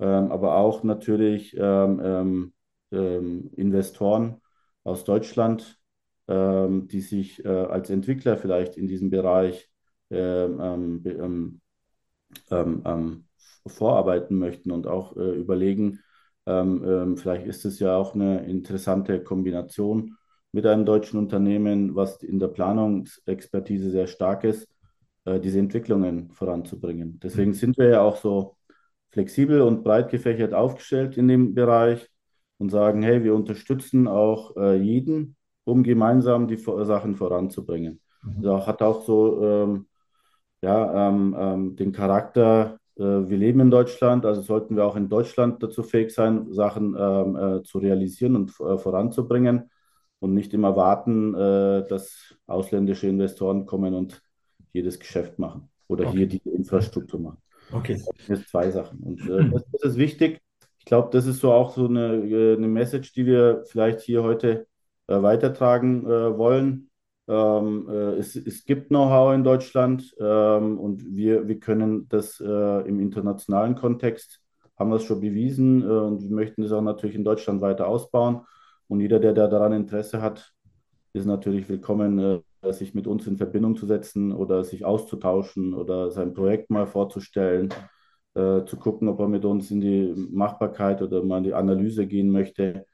ähm, 0.00 0.32
aber 0.32 0.56
auch 0.56 0.82
natürlich 0.82 1.56
ähm, 1.56 2.00
ähm, 2.02 2.52
ähm 2.90 3.50
Investoren 3.54 4.40
aus 4.82 5.04
Deutschland, 5.04 5.78
ähm, 6.26 6.88
die 6.88 7.00
sich 7.00 7.44
äh, 7.44 7.48
als 7.48 7.90
Entwickler 7.90 8.36
vielleicht 8.36 8.76
in 8.76 8.88
diesem 8.88 9.10
Bereich 9.10 9.70
ähm, 10.10 11.60
vorarbeiten 13.66 14.38
möchten 14.38 14.70
und 14.70 14.86
auch 14.86 15.16
äh, 15.16 15.32
überlegen, 15.32 16.00
ähm, 16.46 16.84
ähm, 16.86 17.16
vielleicht 17.16 17.46
ist 17.46 17.64
es 17.64 17.78
ja 17.78 17.96
auch 17.96 18.14
eine 18.14 18.44
interessante 18.46 19.22
Kombination 19.22 20.16
mit 20.52 20.66
einem 20.66 20.84
deutschen 20.84 21.18
Unternehmen, 21.18 21.96
was 21.96 22.22
in 22.22 22.38
der 22.38 22.48
Planungsexpertise 22.48 23.90
sehr 23.90 24.06
stark 24.06 24.44
ist, 24.44 24.68
äh, 25.24 25.40
diese 25.40 25.58
Entwicklungen 25.58 26.30
voranzubringen. 26.32 27.18
Deswegen 27.22 27.50
mhm. 27.50 27.54
sind 27.54 27.78
wir 27.78 27.88
ja 27.88 28.02
auch 28.02 28.16
so 28.16 28.56
flexibel 29.10 29.62
und 29.62 29.82
breit 29.84 30.10
gefächert 30.10 30.52
aufgestellt 30.54 31.16
in 31.16 31.28
dem 31.28 31.54
Bereich 31.54 32.08
und 32.58 32.70
sagen, 32.70 33.02
hey, 33.02 33.24
wir 33.24 33.34
unterstützen 33.34 34.06
auch 34.06 34.56
äh, 34.56 34.76
jeden, 34.76 35.36
um 35.64 35.82
gemeinsam 35.82 36.46
die 36.46 36.56
Sachen 36.56 37.14
voranzubringen. 37.16 38.00
Mhm. 38.22 38.36
Also 38.36 38.66
hat 38.66 38.82
auch 38.82 39.04
so 39.04 39.42
ähm, 39.42 39.86
ja, 40.62 41.08
ähm, 41.08 41.36
ähm, 41.38 41.76
den 41.76 41.92
Charakter, 41.92 42.78
wir 42.96 43.36
leben 43.36 43.60
in 43.60 43.70
Deutschland, 43.70 44.24
also 44.24 44.40
sollten 44.40 44.76
wir 44.76 44.84
auch 44.84 44.96
in 44.96 45.08
Deutschland 45.08 45.62
dazu 45.62 45.82
fähig 45.82 46.12
sein, 46.12 46.52
Sachen 46.52 46.94
ähm, 46.98 47.36
äh, 47.36 47.62
zu 47.62 47.78
realisieren 47.78 48.36
und 48.36 48.50
äh, 48.60 48.78
voranzubringen 48.78 49.70
und 50.20 50.32
nicht 50.32 50.54
immer 50.54 50.76
warten, 50.76 51.34
äh, 51.34 51.86
dass 51.88 52.34
ausländische 52.46 53.08
Investoren 53.08 53.66
kommen 53.66 53.94
und 53.94 54.22
jedes 54.72 54.98
Geschäft 54.98 55.38
machen 55.38 55.68
oder 55.88 56.06
okay. 56.06 56.18
hier 56.18 56.26
die 56.28 56.42
Infrastruktur 56.48 57.20
machen. 57.20 57.38
Okay. 57.72 58.00
Das 58.16 58.26
sind 58.26 58.48
zwei 58.48 58.70
Sachen. 58.70 59.00
Und 59.00 59.20
äh, 59.28 59.50
das, 59.50 59.64
das, 59.72 59.82
ist 59.92 59.98
wichtig. 59.98 60.40
Ich 60.78 60.84
glaube, 60.84 61.08
das 61.12 61.26
ist 61.26 61.40
so 61.40 61.52
auch 61.52 61.74
so 61.74 61.86
eine, 61.86 62.16
äh, 62.24 62.56
eine 62.56 62.68
Message, 62.68 63.12
die 63.12 63.26
wir 63.26 63.64
vielleicht 63.66 64.00
hier 64.00 64.22
heute 64.22 64.66
weitertragen 65.06 66.06
wollen 66.06 66.88
ähm, 67.26 67.88
äh, 67.88 68.16
es, 68.18 68.36
es, 68.36 68.64
gibt 68.64 68.88
Know-how 68.88 69.34
in 69.34 69.44
Deutschland 69.44 70.14
ähm, 70.20 70.78
und 70.78 71.04
wir, 71.16 71.48
wir 71.48 71.58
können 71.58 72.06
das 72.08 72.38
äh, 72.40 72.88
im 72.88 73.00
internationalen 73.00 73.74
Kontext, 73.74 74.40
haben 74.78 74.90
wir 74.90 74.96
es 74.96 75.04
schon 75.04 75.20
bewiesen 75.20 75.82
äh, 75.82 75.86
und 75.86 76.22
wir 76.22 76.30
möchten 76.30 76.62
es 76.62 76.72
auch 76.72 76.82
natürlich 76.82 77.16
in 77.16 77.24
Deutschland 77.24 77.60
weiter 77.60 77.88
ausbauen. 77.88 78.42
Und 78.88 79.00
jeder, 79.00 79.18
der 79.18 79.32
da 79.32 79.46
daran 79.46 79.72
Interesse 79.72 80.20
hat, 80.20 80.52
ist 81.14 81.24
natürlich 81.24 81.68
willkommen, 81.68 82.42
äh, 82.62 82.72
sich 82.72 82.94
mit 82.94 83.06
uns 83.06 83.26
in 83.26 83.38
Verbindung 83.38 83.76
zu 83.76 83.86
setzen 83.86 84.32
oder 84.32 84.64
sich 84.64 84.84
auszutauschen 84.84 85.74
oder 85.74 86.10
sein 86.10 86.34
Projekt 86.34 86.70
mal 86.70 86.86
vorzustellen, 86.86 87.70
äh, 88.34 88.64
zu 88.64 88.76
gucken, 88.76 89.08
ob 89.08 89.20
er 89.20 89.28
mit 89.28 89.44
uns 89.44 89.70
in 89.70 89.80
die 89.80 90.12
Machbarkeit 90.30 91.00
oder 91.00 91.22
mal 91.22 91.38
in 91.38 91.44
die 91.44 91.54
Analyse 91.54 92.06
gehen 92.06 92.30
möchte. 92.30 92.86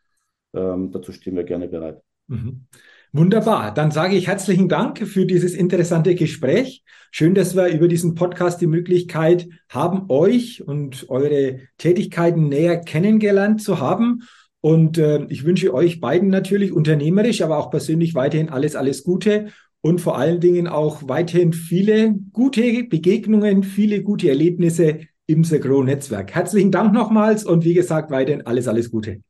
Ähm, 0.53 0.91
dazu 0.93 1.13
stehen 1.13 1.37
wir 1.37 1.45
gerne 1.45 1.67
bereit. 1.67 2.01
Mhm. 2.29 2.67
Wunderbar. 3.13 3.75
Dann 3.75 3.91
sage 3.91 4.15
ich 4.15 4.29
herzlichen 4.29 4.69
Dank 4.69 4.99
für 4.99 5.27
dieses 5.27 5.55
interessante 5.55 6.15
Gespräch. 6.15 6.85
Schön, 7.11 7.35
dass 7.35 7.57
wir 7.57 7.67
über 7.69 7.89
diesen 7.89 8.15
Podcast 8.15 8.61
die 8.61 8.69
Möglichkeit 8.69 9.49
haben, 9.69 10.05
euch 10.09 10.63
und 10.67 11.07
eure 11.09 11.59
Tätigkeiten 11.77 12.49
näher 12.49 12.77
kennengelernt 12.79 13.63
zu 13.63 13.81
haben. 13.81 14.23
Und 14.61 14.99
äh, 14.99 15.25
ich 15.29 15.45
wünsche 15.45 15.75
euch 15.75 16.01
beiden 16.01 16.29
natürlich 16.29 16.73
unternehmerisch, 16.73 17.43
aber 17.43 17.59
auch 17.59 17.71
persönlich 17.71 18.15
weiterhin 18.15 18.49
alles, 18.49 18.77
alles 18.77 19.03
Gute 19.03 19.49
und 19.81 20.01
vor 20.01 20.17
allen 20.17 20.41
Dingen 20.41 20.69
auch 20.69 21.09
weiterhin 21.09 21.53
viele 21.53 22.15
gute 22.33 22.85
Begegnungen, 22.85 23.65
viele 23.65 24.03
gute 24.03 24.29
Erlebnisse 24.29 25.01
im 25.27 25.43
Segro-Netzwerk. 25.43 26.35
Herzlichen 26.35 26.71
Dank 26.71 26.93
nochmals 26.93 27.45
und 27.45 27.65
wie 27.65 27.75
gesagt, 27.75 28.11
weiterhin 28.11 28.47
alles, 28.47 28.69
alles 28.69 28.91
Gute. 28.91 29.23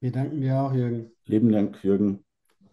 Wir 0.00 0.12
danken 0.12 0.40
dir 0.40 0.56
auch, 0.60 0.74
Jürgen. 0.74 1.10
Lieben 1.26 1.50
Dank, 1.50 1.82
Jürgen. 1.82 2.24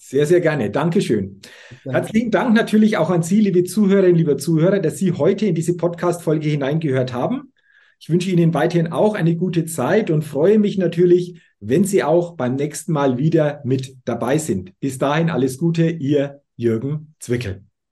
Sehr, 0.07 0.27
sehr 0.27 0.39
gerne. 0.39 0.69
Dankeschön. 0.69 1.41
Danke. 1.83 1.97
Herzlichen 1.97 2.29
Dank 2.29 2.53
natürlich 2.53 2.97
auch 2.97 3.09
an 3.09 3.23
Sie, 3.23 3.41
liebe 3.41 3.63
Zuhörerinnen, 3.63 4.15
liebe 4.15 4.37
Zuhörer, 4.37 4.77
dass 4.77 4.99
Sie 4.99 5.13
heute 5.13 5.47
in 5.47 5.55
diese 5.55 5.75
Podcast-Folge 5.75 6.47
hineingehört 6.47 7.11
haben. 7.11 7.51
Ich 7.99 8.11
wünsche 8.11 8.29
Ihnen 8.29 8.53
weiterhin 8.53 8.91
auch 8.91 9.15
eine 9.15 9.35
gute 9.35 9.65
Zeit 9.65 10.11
und 10.11 10.21
freue 10.21 10.59
mich 10.59 10.77
natürlich, 10.77 11.41
wenn 11.59 11.85
Sie 11.85 12.03
auch 12.03 12.35
beim 12.35 12.53
nächsten 12.53 12.91
Mal 12.91 13.17
wieder 13.17 13.61
mit 13.63 13.95
dabei 14.05 14.37
sind. 14.37 14.79
Bis 14.79 14.99
dahin 14.99 15.31
alles 15.31 15.57
Gute, 15.57 15.89
Ihr 15.89 16.39
Jürgen 16.55 17.15
Zwickel. 17.19 17.63